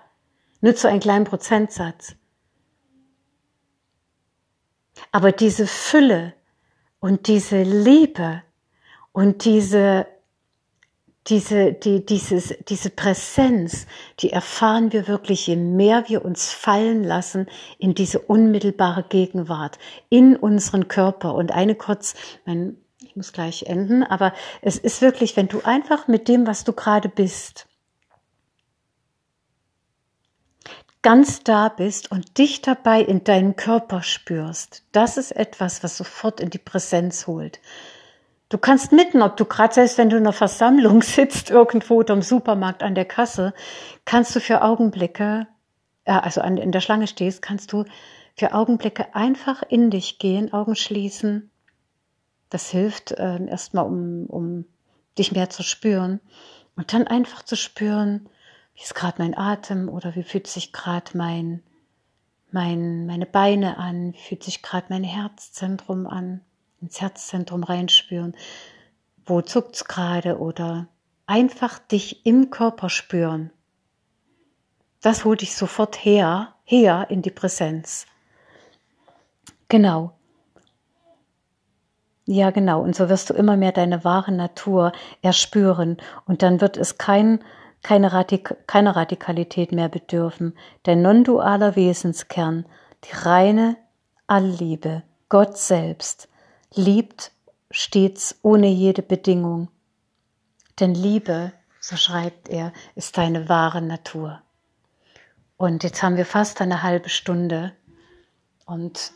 Nur 0.61 0.75
zu 0.75 0.89
einem 0.89 0.99
kleinen 0.99 1.25
Prozentsatz. 1.25 2.15
Aber 5.11 5.31
diese 5.31 5.67
Fülle 5.67 6.33
und 6.99 7.27
diese 7.27 7.61
Liebe 7.61 8.41
und 9.11 9.45
diese 9.45 10.07
diese, 11.27 11.73
die, 11.73 12.05
dieses, 12.05 12.55
diese 12.69 12.89
Präsenz, 12.89 13.85
die 14.19 14.31
erfahren 14.31 14.93
wir 14.93 15.07
wirklich, 15.07 15.47
je 15.47 15.57
mehr 15.57 16.05
wir 16.07 16.23
uns 16.23 16.51
fallen 16.51 17.03
lassen 17.03 17.47
in 17.77 17.93
diese 17.93 18.19
unmittelbare 18.19 19.03
Gegenwart, 19.03 19.77
in 20.09 20.35
unseren 20.35 20.87
Körper. 20.87 21.35
Und 21.35 21.51
eine 21.51 21.75
kurz, 21.75 22.15
mein, 22.45 22.77
ich 22.99 23.15
muss 23.15 23.33
gleich 23.33 23.63
enden, 23.63 24.03
aber 24.03 24.33
es 24.61 24.77
ist 24.77 25.01
wirklich, 25.01 25.35
wenn 25.35 25.49
du 25.49 25.61
einfach 25.61 26.07
mit 26.07 26.27
dem, 26.27 26.47
was 26.47 26.63
du 26.63 26.71
gerade 26.71 27.09
bist, 27.09 27.67
ganz 31.01 31.43
da 31.43 31.69
bist 31.69 32.11
und 32.11 32.37
dich 32.37 32.61
dabei 32.61 33.01
in 33.01 33.23
deinen 33.23 33.55
Körper 33.55 34.01
spürst, 34.01 34.83
das 34.93 35.17
ist 35.17 35.31
etwas, 35.31 35.83
was 35.83 35.97
sofort 35.97 36.39
in 36.39 36.49
die 36.49 36.57
Präsenz 36.57 37.27
holt. 37.27 37.59
Du 38.49 38.57
kannst 38.57 38.93
mitten, 38.93 39.21
ob 39.21 39.35
du 39.35 39.43
gerade 39.43 39.73
selbst 39.73 39.97
wenn 39.97 40.09
du 40.09 40.15
in 40.15 40.23
einer 40.23 40.33
Versammlung 40.33 41.01
sitzt, 41.03 41.49
irgendwo 41.49 41.95
oder 41.95 42.13
im 42.13 42.21
Supermarkt 42.21 42.81
an 42.81 42.95
der 42.95 43.05
Kasse, 43.05 43.53
kannst 44.05 44.35
du 44.35 44.39
für 44.39 44.61
Augenblicke, 44.61 45.47
äh, 46.05 46.11
also 46.11 46.41
an, 46.41 46.57
in 46.57 46.71
der 46.71 46.81
Schlange 46.81 47.07
stehst, 47.07 47.41
kannst 47.41 47.73
du 47.73 47.83
für 48.35 48.53
Augenblicke 48.53 49.15
einfach 49.15 49.63
in 49.67 49.89
dich 49.89 50.19
gehen, 50.19 50.53
Augen 50.53 50.75
schließen. 50.75 51.51
Das 52.49 52.69
hilft 52.69 53.11
äh, 53.11 53.45
erstmal, 53.45 53.85
um, 53.85 54.25
um 54.27 54.65
dich 55.17 55.33
mehr 55.33 55.49
zu 55.49 55.63
spüren. 55.63 56.21
Und 56.77 56.93
dann 56.93 57.07
einfach 57.07 57.43
zu 57.43 57.57
spüren, 57.57 58.29
wie 58.75 58.83
ist 58.83 58.95
gerade 58.95 59.21
mein 59.21 59.35
Atem 59.35 59.89
oder 59.89 60.15
wie 60.15 60.23
fühlt 60.23 60.47
sich 60.47 60.71
gerade 60.71 61.17
mein, 61.17 61.63
mein, 62.51 63.07
meine 63.07 63.25
Beine 63.25 63.77
an, 63.77 64.13
wie 64.13 64.19
fühlt 64.19 64.43
sich 64.43 64.61
gerade 64.61 64.85
mein 64.89 65.03
Herzzentrum 65.03 66.07
an 66.07 66.41
ins 66.81 67.01
Herzzentrum 67.01 67.63
reinspüren. 67.63 68.35
Wo 69.25 69.41
zuckt's 69.41 69.85
gerade 69.85 70.39
oder 70.39 70.87
einfach 71.25 71.79
dich 71.79 72.25
im 72.25 72.49
Körper 72.49 72.89
spüren. 72.89 73.51
Das 75.01 75.25
holt 75.25 75.41
dich 75.41 75.55
sofort 75.55 76.03
her, 76.03 76.55
her 76.63 77.07
in 77.09 77.21
die 77.21 77.31
Präsenz. 77.31 78.07
Genau. 79.69 80.13
Ja, 82.25 82.49
genau. 82.51 82.81
Und 82.81 82.95
so 82.95 83.07
wirst 83.09 83.29
du 83.29 83.33
immer 83.33 83.55
mehr 83.55 83.71
deine 83.71 84.03
wahre 84.03 84.31
Natur 84.31 84.91
erspüren. 85.21 85.97
Und 86.25 86.41
dann 86.41 86.59
wird 86.59 86.77
es 86.77 86.97
kein, 86.97 87.39
keine, 87.83 88.11
Radik 88.11 88.55
keine 88.67 88.95
Radikalität 88.95 89.71
mehr 89.71 89.87
bedürfen. 89.87 90.57
Der 90.85 90.95
non-dualer 90.95 91.75
Wesenskern, 91.75 92.65
die 93.05 93.15
reine 93.15 93.77
Allliebe, 94.27 95.03
Gott 95.29 95.57
selbst, 95.57 96.27
liebt 96.73 97.31
stets 97.71 98.35
ohne 98.41 98.67
jede 98.67 99.01
Bedingung. 99.01 99.69
Denn 100.79 100.93
Liebe, 100.93 101.53
so 101.79 101.95
schreibt 101.95 102.49
er, 102.49 102.73
ist 102.95 103.17
deine 103.17 103.49
wahre 103.49 103.81
Natur. 103.81 104.41
Und 105.57 105.83
jetzt 105.83 106.03
haben 106.03 106.17
wir 106.17 106.25
fast 106.25 106.61
eine 106.61 106.83
halbe 106.83 107.09
Stunde 107.09 107.73
und 108.65 109.11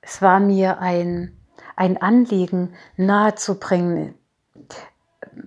es 0.00 0.22
war 0.22 0.38
mir 0.38 0.78
ein, 0.78 1.36
ein 1.76 2.00
Anliegen 2.00 2.74
nahezubringen. 2.96 4.14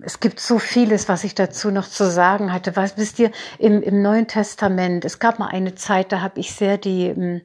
Es 0.02 0.20
gibt 0.20 0.40
so 0.40 0.58
vieles, 0.58 1.08
was 1.08 1.24
ich 1.24 1.34
dazu 1.34 1.70
noch 1.70 1.88
zu 1.88 2.10
sagen 2.10 2.52
hatte. 2.52 2.76
Was 2.76 2.96
wisst 2.96 3.18
ihr, 3.18 3.30
im, 3.58 3.82
im 3.82 4.02
Neuen 4.02 4.26
Testament, 4.26 5.04
es 5.04 5.18
gab 5.18 5.38
mal 5.38 5.48
eine 5.48 5.74
Zeit, 5.74 6.12
da 6.12 6.20
habe 6.20 6.40
ich 6.40 6.54
sehr 6.54 6.76
die, 6.76 7.42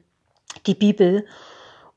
die 0.66 0.74
Bibel 0.74 1.26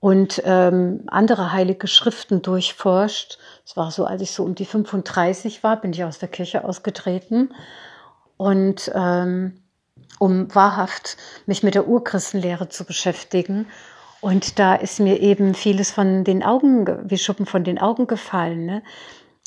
und 0.03 0.41
ähm, 0.43 1.03
andere 1.07 1.53
heilige 1.53 1.87
Schriften 1.87 2.41
durchforscht. 2.41 3.37
Es 3.65 3.77
war 3.77 3.89
so, 3.89 4.03
als 4.03 4.21
ich 4.21 4.31
so 4.31 4.43
um 4.43 4.53
die 4.53 4.65
35 4.65 5.63
war, 5.63 5.79
bin 5.79 5.93
ich 5.93 6.03
aus 6.03 6.19
der 6.19 6.27
Kirche 6.27 6.65
ausgetreten 6.65 7.53
und 8.35 8.91
ähm, 8.93 9.61
um 10.19 10.53
wahrhaft 10.53 11.15
mich 11.45 11.63
mit 11.63 11.75
der 11.75 11.87
Urchristenlehre 11.87 12.67
zu 12.67 12.83
beschäftigen. 12.83 13.67
Und 14.19 14.59
da 14.59 14.75
ist 14.75 14.99
mir 14.99 15.21
eben 15.21 15.53
vieles 15.53 15.91
von 15.91 16.25
den 16.25 16.43
Augen, 16.43 17.09
wie 17.09 17.17
Schuppen 17.17 17.45
von 17.45 17.63
den 17.63 17.79
Augen 17.79 18.05
gefallen. 18.05 18.65
Ne? 18.65 18.83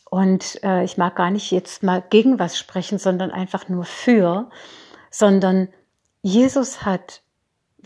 Und 0.09 0.59
äh, 0.65 0.85
ich 0.85 0.97
mag 0.97 1.17
gar 1.17 1.31
nicht 1.31 1.51
jetzt 1.51 1.83
mal 1.83 2.03
gegen 2.09 2.39
was 2.39 2.57
sprechen, 2.57 2.99
sondern 2.99 3.31
einfach 3.31 3.69
nur 3.69 3.85
für, 3.85 4.49
sondern 5.11 5.69
Jesus 6.23 6.83
hat 6.83 7.21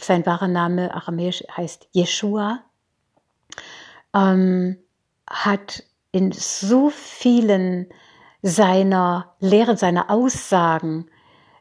sein 0.04 0.26
wahrer 0.26 0.48
Name 0.48 0.94
aramäisch 0.94 1.44
heißt 1.56 1.88
Jeshua, 1.92 2.60
ähm, 4.14 4.78
hat 5.28 5.84
in 6.12 6.32
so 6.32 6.90
vielen 6.90 7.86
seiner 8.42 9.34
Lehren, 9.38 9.76
seiner 9.76 10.10
Aussagen 10.10 11.06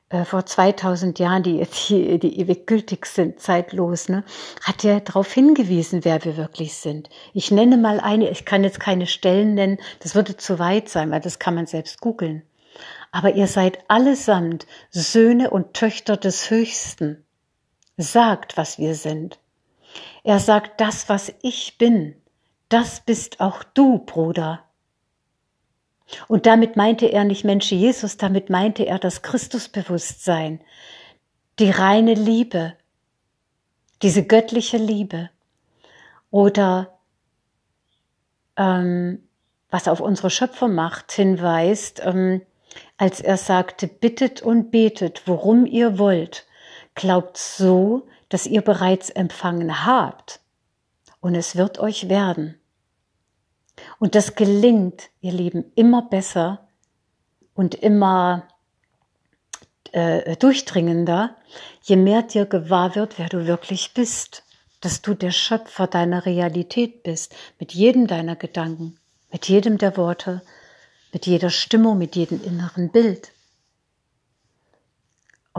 äh, 0.09 0.25
vor 0.25 0.45
2000 0.45 1.19
Jahren, 1.19 1.43
die 1.43 1.57
jetzt 1.57 1.89
die, 1.89 2.17
die 2.17 2.39
ewig 2.39 2.65
gültig 2.65 3.05
sind, 3.05 3.39
zeitlos, 3.39 4.09
ne, 4.09 4.23
hat 4.63 4.83
er 4.83 5.01
darauf 5.01 5.31
hingewiesen, 5.31 6.03
wer 6.03 6.23
wir 6.25 6.37
wirklich 6.37 6.75
sind. 6.75 7.09
Ich 7.33 7.51
nenne 7.51 7.77
mal 7.77 7.99
eine, 7.99 8.29
ich 8.29 8.45
kann 8.45 8.63
jetzt 8.63 8.79
keine 8.79 9.05
Stellen 9.05 9.53
nennen, 9.53 9.77
das 9.99 10.15
würde 10.15 10.35
zu 10.37 10.57
weit 10.57 10.89
sein, 10.89 11.11
weil 11.11 11.21
das 11.21 11.37
kann 11.39 11.55
man 11.55 11.67
selbst 11.67 12.01
googeln. 12.01 12.43
Aber 13.11 13.35
ihr 13.35 13.47
seid 13.47 13.79
allesamt 13.87 14.67
Söhne 14.89 15.49
und 15.49 15.73
Töchter 15.73 16.17
des 16.17 16.49
Höchsten 16.49 17.25
sagt, 18.01 18.57
was 18.57 18.77
wir 18.77 18.95
sind. 18.95 19.39
Er 20.23 20.39
sagt, 20.39 20.79
das, 20.81 21.09
was 21.09 21.33
ich 21.41 21.77
bin, 21.77 22.15
das 22.69 23.01
bist 23.01 23.41
auch 23.41 23.63
du, 23.63 23.99
Bruder. 23.99 24.63
Und 26.27 26.45
damit 26.45 26.75
meinte 26.75 27.07
er 27.07 27.23
nicht 27.23 27.43
Mensch 27.43 27.71
Jesus, 27.71 28.17
damit 28.17 28.49
meinte 28.49 28.85
er 28.85 28.99
das 28.99 29.21
Christusbewusstsein, 29.21 30.61
die 31.59 31.69
reine 31.69 32.13
Liebe, 32.13 32.73
diese 34.01 34.25
göttliche 34.25 34.77
Liebe 34.77 35.29
oder 36.31 36.97
ähm, 38.55 39.27
was 39.69 39.87
auf 39.87 39.99
unsere 39.99 40.29
Schöpfermacht 40.29 41.11
hinweist, 41.11 42.01
ähm, 42.03 42.41
als 42.97 43.19
er 43.19 43.37
sagte, 43.37 43.87
bittet 43.87 44.41
und 44.41 44.71
betet, 44.71 45.23
worum 45.27 45.65
ihr 45.65 45.99
wollt, 45.99 46.47
Glaubt 46.99 47.37
so, 47.37 48.09
dass 48.27 48.45
ihr 48.45 48.61
bereits 48.61 49.09
empfangen 49.09 49.85
habt 49.85 50.41
und 51.21 51.33
es 51.33 51.55
wird 51.55 51.79
euch 51.79 52.09
werden. 52.09 52.59
Und 53.99 54.15
das 54.15 54.35
gelingt, 54.35 55.03
ihr 55.21 55.31
Lieben, 55.31 55.71
immer 55.75 56.01
besser 56.01 56.67
und 57.53 57.73
immer 57.73 58.49
äh, 59.93 60.35
durchdringender, 60.35 61.37
je 61.83 61.95
mehr 61.95 62.21
dir 62.23 62.45
gewahr 62.45 62.95
wird, 62.95 63.17
wer 63.17 63.29
du 63.29 63.47
wirklich 63.47 63.93
bist, 63.93 64.43
dass 64.81 65.01
du 65.01 65.13
der 65.13 65.31
Schöpfer 65.31 65.87
deiner 65.87 66.25
Realität 66.25 67.03
bist, 67.03 67.33
mit 67.59 67.73
jedem 67.73 68.07
deiner 68.07 68.35
Gedanken, 68.35 68.99
mit 69.31 69.47
jedem 69.47 69.77
der 69.77 69.95
Worte, 69.95 70.41
mit 71.13 71.27
jeder 71.27 71.49
Stimmung, 71.49 71.97
mit 71.97 72.17
jedem 72.17 72.43
inneren 72.43 72.91
Bild. 72.91 73.31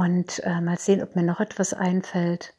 Und 0.01 0.39
äh, 0.45 0.63
mal 0.63 0.79
sehen, 0.79 1.03
ob 1.03 1.15
mir 1.15 1.23
noch 1.23 1.41
etwas 1.41 1.75
einfällt. 1.75 2.55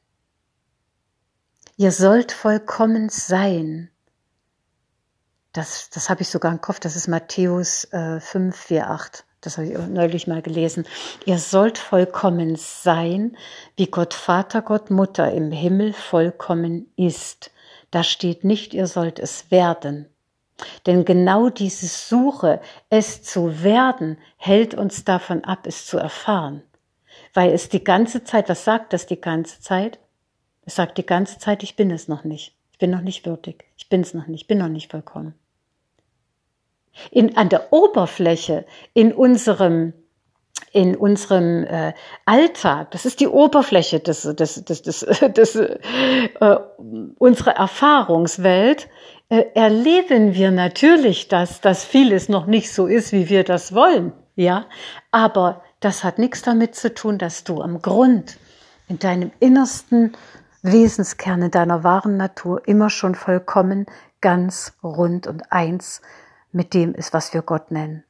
Ihr 1.76 1.92
sollt 1.92 2.32
vollkommen 2.32 3.10
sein. 3.10 3.90
Das, 5.52 5.90
das 5.90 6.12
habe 6.12 6.22
ich 6.22 6.30
sogar 6.30 6.52
im 6.52 6.62
Kopf, 6.62 6.80
das 6.80 6.96
ist 6.96 7.08
Matthäus 7.08 7.86
äh, 7.94 8.20
5, 8.20 8.56
4, 8.56 8.92
8. 8.92 9.26
Das 9.42 9.58
habe 9.58 9.68
ich 9.68 9.76
neulich 9.76 10.28
mal 10.28 10.44
gelesen. 10.44 10.86
Ihr 11.26 11.40
sollt 11.40 11.80
vollkommen 11.80 12.58
sein, 12.58 13.36
wie 13.76 13.88
Gott 13.88 14.14
Vater, 14.14 14.62
Gott 14.62 14.92
Mutter 14.92 15.32
im 15.32 15.52
Himmel 15.52 15.94
vollkommen 15.94 16.94
ist. 16.96 17.50
Da 17.90 18.04
steht 18.04 18.44
nicht, 18.44 18.76
ihr 18.76 18.86
sollt 18.86 19.18
es 19.18 19.50
werden. 19.50 20.08
Denn 20.86 21.06
genau 21.06 21.50
diese 21.50 21.88
Suche, 21.88 22.62
es 22.92 23.24
zu 23.24 23.64
werden, 23.64 24.20
hält 24.38 24.76
uns 24.76 25.06
davon 25.06 25.44
ab, 25.44 25.66
es 25.66 25.88
zu 25.88 25.98
erfahren. 25.98 26.62
Weil 27.34 27.52
es 27.52 27.70
die 27.70 27.84
ganze 27.84 28.24
Zeit, 28.24 28.50
was 28.50 28.66
sagt 28.66 28.94
das 28.94 29.06
die 29.06 29.20
ganze 29.20 29.62
Zeit? 29.62 30.00
Es 30.66 30.76
sagt 30.76 30.98
die 30.98 31.06
ganze 31.06 31.40
Zeit, 31.40 31.64
ich 31.64 31.76
bin 31.76 31.92
es 31.92 32.08
noch 32.08 32.24
nicht. 32.24 32.54
Ich 32.72 32.78
bin 32.78 32.92
noch 32.92 33.02
nicht 33.02 33.26
würdig. 33.26 33.66
Ich 33.78 33.90
bin 33.90 34.02
es 34.02 34.14
noch 34.14 34.28
nicht. 34.28 34.42
Ich 34.42 34.48
bin 34.48 34.58
noch 34.58 34.68
nicht 34.68 34.92
vollkommen. 34.92 35.34
In, 37.10 37.38
an 37.38 37.50
der 37.50 37.72
Oberfläche, 37.72 38.66
in 38.94 39.14
unserem, 39.14 39.94
in 40.74 40.96
unserem 40.96 41.64
äh, 41.64 41.94
Alltag, 42.26 42.92
das 42.92 43.06
ist 43.06 43.22
die 43.22 43.28
Oberfläche 43.28 44.02
des, 44.02 44.24
des, 44.24 44.66
des, 44.66 44.82
des, 44.82 45.00
des, 45.36 45.56
äh, 45.56 45.78
unserer 47.18 47.56
Erfahrungswelt, 47.56 48.90
äh, 49.30 49.46
erleben 49.54 50.36
wir 50.36 50.52
natürlich, 50.52 51.30
dass, 51.30 51.62
dass 51.62 51.86
vieles 51.86 52.28
noch 52.28 52.46
nicht 52.46 52.74
so 52.74 52.88
ist, 52.88 53.14
wie 53.14 53.30
wir 53.30 53.46
das 53.46 53.74
wollen. 53.74 54.12
Ja, 54.36 54.66
aber 55.12 55.64
das 55.82 56.04
hat 56.04 56.20
nichts 56.20 56.44
damit 56.44 56.76
zu 56.76 56.94
tun, 56.94 57.18
dass 57.18 57.44
du 57.44 57.62
am 57.62 57.82
Grund 57.82 58.38
in 58.88 59.00
deinem 59.00 59.32
innersten 59.40 60.16
Wesenskern, 60.62 61.42
in 61.42 61.52
deiner 61.52 61.84
wahren 61.84 62.18
Natur 62.18 62.68
immer 62.68 62.90
schon 62.90 63.16
vollkommen, 63.16 63.88
ganz 64.22 64.74
rund 64.84 65.26
und 65.26 65.52
eins 65.52 66.02
mit 66.52 66.74
dem 66.76 66.94
ist, 66.94 67.14
was 67.14 67.34
wir 67.34 67.42
Gott 67.42 67.72
nennen, 67.72 68.04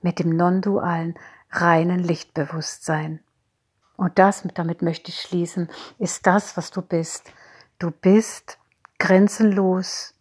mit 0.00 0.20
dem 0.20 0.36
non-dualen, 0.36 1.18
reinen 1.50 1.98
Lichtbewusstsein. 1.98 3.20
Und 3.96 4.18
das, 4.18 4.44
damit 4.54 4.80
möchte 4.80 5.10
ich 5.10 5.20
schließen, 5.20 5.68
ist 5.98 6.26
das, 6.26 6.56
was 6.56 6.70
du 6.70 6.80
bist. 6.80 7.32
Du 7.80 7.90
bist 7.90 8.58
grenzenlos, 8.98 10.14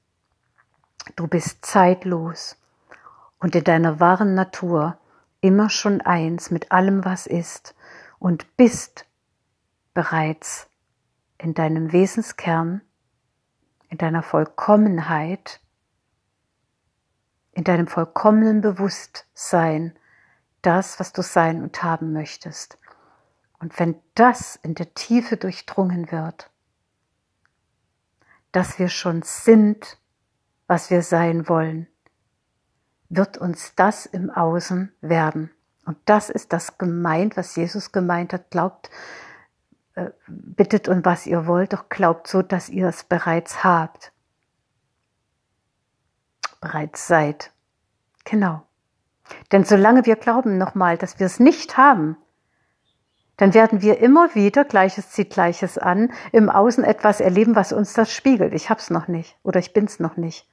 du 1.15 1.27
bist 1.27 1.63
zeitlos 1.65 2.57
und 3.39 3.55
in 3.55 3.63
deiner 3.63 3.99
wahren 3.99 4.33
Natur 4.33 4.97
immer 5.41 5.69
schon 5.69 6.01
eins 6.01 6.51
mit 6.51 6.71
allem, 6.71 7.05
was 7.05 7.27
ist 7.27 7.75
und 8.19 8.57
bist 8.57 9.05
bereits 9.93 10.67
in 11.37 11.53
deinem 11.53 11.91
Wesenskern, 11.91 12.81
in 13.89 13.97
deiner 13.97 14.23
Vollkommenheit 14.23 15.61
in 17.59 17.65
deinem 17.65 17.87
vollkommenen 17.87 18.61
Bewusstsein 18.61 19.93
das, 20.61 20.97
was 20.97 21.11
du 21.11 21.21
sein 21.21 21.61
und 21.61 21.83
haben 21.83 22.13
möchtest. 22.13 22.77
Und 23.59 23.77
wenn 23.79 23.95
das 24.15 24.55
in 24.55 24.75
der 24.75 24.93
Tiefe 24.93 25.35
durchdrungen 25.35 26.09
wird, 26.09 26.49
dass 28.53 28.79
wir 28.79 28.87
schon 28.87 29.23
sind, 29.23 29.97
was 30.67 30.89
wir 30.89 31.01
sein 31.01 31.49
wollen, 31.49 31.87
wird 33.09 33.37
uns 33.37 33.73
das 33.75 34.05
im 34.05 34.29
Außen 34.29 34.91
werden. 35.01 35.51
Und 35.85 35.97
das 36.05 36.29
ist 36.29 36.53
das 36.53 36.77
gemeint, 36.77 37.35
was 37.37 37.55
Jesus 37.55 37.91
gemeint 37.91 38.33
hat. 38.33 38.51
Glaubt, 38.51 38.89
äh, 39.95 40.11
bittet 40.27 40.87
und 40.87 41.05
was 41.05 41.25
ihr 41.25 41.47
wollt, 41.47 41.73
doch 41.73 41.89
glaubt 41.89 42.27
so, 42.27 42.41
dass 42.41 42.69
ihr 42.69 42.87
es 42.87 43.03
bereits 43.03 43.63
habt 43.63 44.11
bereits 46.61 47.07
seid. 47.07 47.51
Genau. 48.25 48.63
Denn 49.51 49.63
solange 49.63 50.05
wir 50.05 50.15
glauben 50.15 50.57
nochmal, 50.57 50.97
dass 50.97 51.19
wir 51.19 51.25
es 51.25 51.39
nicht 51.39 51.77
haben, 51.77 52.17
dann 53.37 53.53
werden 53.53 53.81
wir 53.81 53.99
immer 53.99 54.35
wieder, 54.35 54.65
Gleiches 54.65 55.11
zieht 55.11 55.29
Gleiches 55.29 55.77
an, 55.77 56.11
im 56.31 56.49
Außen 56.49 56.83
etwas 56.83 57.21
erleben, 57.21 57.55
was 57.55 57.71
uns 57.71 57.93
das 57.93 58.11
spiegelt. 58.11 58.53
Ich 58.53 58.69
hab's 58.69 58.89
noch 58.89 59.07
nicht 59.07 59.37
oder 59.43 59.59
ich 59.59 59.73
bin's 59.73 59.99
noch 59.99 60.17
nicht. 60.17 60.49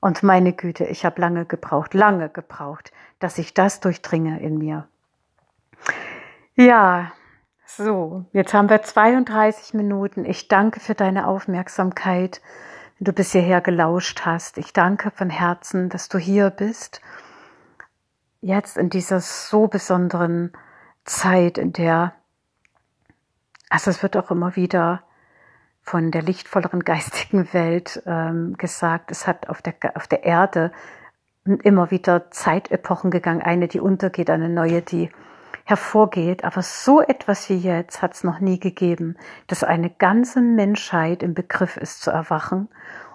Und 0.00 0.22
meine 0.22 0.52
Güte, 0.52 0.84
ich 0.84 1.04
habe 1.04 1.20
lange 1.20 1.46
gebraucht, 1.46 1.94
lange 1.94 2.28
gebraucht, 2.28 2.92
dass 3.18 3.38
ich 3.38 3.54
das 3.54 3.80
durchdringe 3.80 4.40
in 4.40 4.58
mir. 4.58 4.86
Ja, 6.54 7.12
so, 7.64 8.24
jetzt 8.32 8.54
haben 8.54 8.70
wir 8.70 8.82
32 8.82 9.74
Minuten. 9.74 10.24
Ich 10.24 10.48
danke 10.48 10.80
für 10.80 10.94
deine 10.94 11.26
Aufmerksamkeit 11.26 12.40
wenn 12.98 13.04
du 13.04 13.12
bis 13.12 13.32
hierher 13.32 13.60
gelauscht 13.60 14.22
hast. 14.24 14.58
Ich 14.58 14.72
danke 14.72 15.10
von 15.10 15.30
Herzen, 15.30 15.88
dass 15.88 16.08
du 16.08 16.18
hier 16.18 16.50
bist. 16.50 17.00
Jetzt 18.40 18.76
in 18.76 18.90
dieser 18.90 19.20
so 19.20 19.66
besonderen 19.66 20.52
Zeit, 21.04 21.58
in 21.58 21.72
der, 21.72 22.14
also 23.68 23.90
es 23.90 24.02
wird 24.02 24.16
auch 24.16 24.30
immer 24.30 24.56
wieder 24.56 25.02
von 25.86 26.10
der 26.10 26.22
lichtvolleren 26.22 26.80
geistigen 26.84 27.52
Welt 27.52 28.02
ähm, 28.06 28.56
gesagt, 28.58 29.10
es 29.10 29.26
hat 29.26 29.48
auf 29.48 29.62
der, 29.62 29.74
auf 29.94 30.06
der 30.06 30.24
Erde 30.24 30.72
immer 31.44 31.92
wieder 31.92 32.30
Zeitepochen 32.32 33.12
gegangen, 33.12 33.40
eine, 33.40 33.68
die 33.68 33.78
untergeht, 33.78 34.30
eine 34.30 34.48
neue, 34.48 34.82
die 34.82 35.10
hervorgeht. 35.64 36.44
Aber 36.44 36.62
so 36.62 37.00
etwas 37.00 37.48
wie 37.48 37.56
jetzt 37.56 38.02
hat 38.02 38.14
es 38.14 38.24
noch 38.24 38.40
nie 38.40 38.58
gegeben, 38.58 39.16
dass 39.46 39.62
eine 39.62 39.90
ganze 39.90 40.40
Menschheit 40.40 41.22
im 41.22 41.34
Begriff 41.34 41.76
ist 41.76 42.02
zu 42.02 42.10
erwachen 42.10 42.68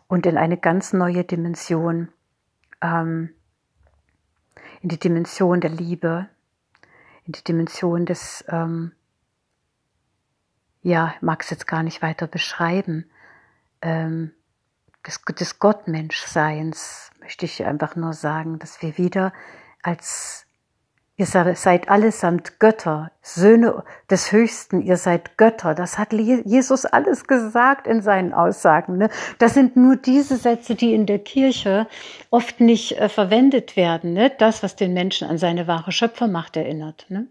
und 0.08 0.26
in 0.26 0.38
eine 0.38 0.58
ganz 0.58 0.94
neue 0.94 1.26
Dimension, 1.26 2.08
ähm, 2.82 3.32
in 4.82 4.90
die 4.90 5.00
Dimension 5.00 5.60
der 5.60 5.72
Liebe, 5.72 6.28
in 7.26 7.34
die 7.34 7.44
Dimension 7.44 8.06
des, 8.06 8.46
ähm, 8.48 8.94
ja, 10.82 11.14
mag 11.22 11.44
es 11.44 11.50
jetzt 11.50 11.68
gar 11.68 11.84
nicht 11.84 12.02
weiter 12.02 12.28
beschreiben, 12.28 13.10
ähm, 13.82 14.32
des, 15.06 15.22
des 15.40 15.60
Gottmenschseins, 15.60 17.12
möchte 17.20 17.46
ich 17.46 17.66
einfach 17.66 17.96
nur 17.96 18.14
sagen, 18.14 18.60
dass 18.60 18.82
wir 18.82 18.98
wieder 18.98 19.34
als 19.82 20.46
Ihr 21.22 21.28
seid 21.28 21.88
allesamt 21.88 22.60
Götter, 22.60 23.12
Söhne 23.22 23.84
des 24.10 24.32
Höchsten, 24.32 24.82
ihr 24.82 24.98
seid 24.98 25.38
Götter. 25.38 25.76
Das 25.76 26.00
hat 26.00 26.14
Jesus 26.14 26.88
alles 26.88 27.28
gesagt 27.28 27.86
in 27.86 28.02
seinen 28.02 28.34
Aussagen. 28.34 28.98
Ne? 28.98 29.12
Das 29.38 29.54
sind 29.54 29.76
nur 29.76 29.98
diese 29.98 30.38
Sätze, 30.38 30.74
die 30.74 30.96
in 30.96 31.06
der 31.06 31.20
Kirche 31.20 31.86
oft 32.32 32.60
nicht 32.60 32.94
äh, 32.94 33.08
verwendet 33.08 33.76
werden. 33.76 34.14
Ne? 34.14 34.32
Das, 34.36 34.64
was 34.64 34.76
den 34.76 34.94
Menschen 34.94 35.30
an 35.30 35.38
seine 35.38 35.68
wahre 35.68 35.92
Schöpfermacht 35.92 36.58
erinnert. 36.58 37.06
Ne? 37.10 37.28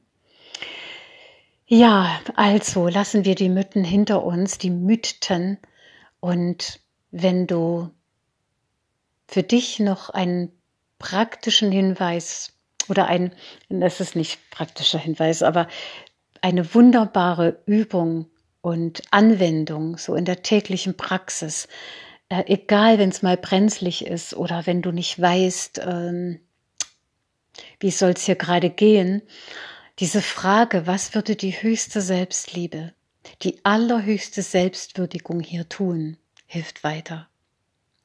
Ja, 1.72 2.20
also 2.34 2.88
lassen 2.88 3.24
wir 3.24 3.36
die 3.36 3.48
Mythen 3.48 3.84
hinter 3.84 4.24
uns, 4.24 4.58
die 4.58 4.70
Mythen. 4.70 5.56
Und 6.18 6.80
wenn 7.12 7.46
du 7.46 7.90
für 9.28 9.44
dich 9.44 9.78
noch 9.78 10.10
einen 10.10 10.50
praktischen 10.98 11.70
Hinweis 11.70 12.54
oder 12.88 13.06
ein, 13.06 13.32
das 13.68 14.00
ist 14.00 14.16
nicht 14.16 14.40
praktischer 14.50 14.98
Hinweis, 14.98 15.44
aber 15.44 15.68
eine 16.40 16.74
wunderbare 16.74 17.62
Übung 17.66 18.26
und 18.62 19.02
Anwendung 19.12 19.96
so 19.96 20.16
in 20.16 20.24
der 20.24 20.42
täglichen 20.42 20.96
Praxis. 20.96 21.68
Äh, 22.30 22.46
egal, 22.48 22.98
wenn 22.98 23.10
es 23.10 23.22
mal 23.22 23.36
brenzlig 23.36 24.04
ist 24.04 24.34
oder 24.34 24.66
wenn 24.66 24.82
du 24.82 24.90
nicht 24.90 25.22
weißt, 25.22 25.82
ähm, 25.86 26.40
wie 27.78 27.92
soll 27.92 28.10
es 28.10 28.24
hier 28.24 28.34
gerade 28.34 28.70
gehen, 28.70 29.22
diese 30.00 30.22
Frage, 30.22 30.86
was 30.86 31.14
würde 31.14 31.36
die 31.36 31.52
höchste 31.52 32.00
Selbstliebe, 32.00 32.94
die 33.42 33.64
allerhöchste 33.64 34.42
Selbstwürdigung 34.42 35.40
hier 35.40 35.68
tun, 35.68 36.16
hilft 36.46 36.82
weiter 36.82 37.30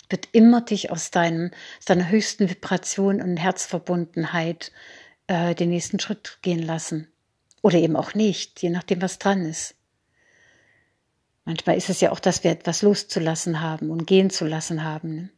wird 0.09 0.29
immer 0.31 0.61
dich 0.61 0.91
aus, 0.91 1.11
deinem, 1.11 1.51
deiner 1.85 2.09
höchsten 2.09 2.49
Vibration 2.49 3.21
und 3.21 3.37
Herzverbundenheit 3.37 4.71
äh, 5.27 5.55
den 5.55 5.69
nächsten 5.69 5.99
Schritt 5.99 6.39
gehen 6.41 6.61
lassen. 6.61 7.07
Oder 7.61 7.79
eben 7.79 7.95
auch 7.95 8.13
nicht, 8.13 8.61
je 8.61 8.69
nachdem, 8.69 9.01
was 9.01 9.17
dran 9.17 9.45
ist. 9.45 9.75
Manchmal 11.45 11.77
ist 11.77 11.89
es 11.89 12.01
ja 12.01 12.11
auch, 12.11 12.19
dass 12.19 12.43
wir 12.43 12.51
etwas 12.51 12.81
loszulassen 12.81 13.61
haben 13.61 13.89
und 13.89 14.07
gehen 14.07 14.29
zu 14.29 14.45
lassen 14.45 14.83
haben. 14.83 15.31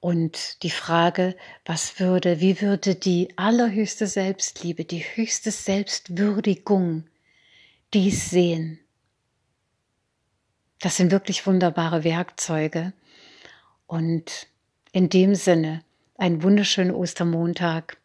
Und 0.00 0.62
die 0.62 0.70
Frage, 0.70 1.36
was 1.64 1.98
würde, 1.98 2.40
wie 2.40 2.60
würde 2.60 2.94
die 2.94 3.36
allerhöchste 3.36 4.06
Selbstliebe, 4.06 4.84
die 4.84 5.00
höchste 5.00 5.50
Selbstwürdigung 5.50 7.04
dies 7.94 8.30
sehen? 8.30 8.78
Das 10.80 10.96
sind 10.96 11.10
wirklich 11.10 11.46
wunderbare 11.46 12.04
Werkzeuge, 12.04 12.92
und 13.86 14.48
in 14.92 15.08
dem 15.08 15.34
Sinne 15.34 15.82
einen 16.16 16.42
wunderschönen 16.42 16.92
Ostermontag 16.92 17.98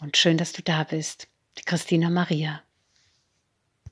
und 0.00 0.16
schön, 0.16 0.36
dass 0.36 0.52
du 0.52 0.62
da 0.62 0.84
bist. 0.84 1.28
Christina 1.64 2.10
Maria. 2.10 2.62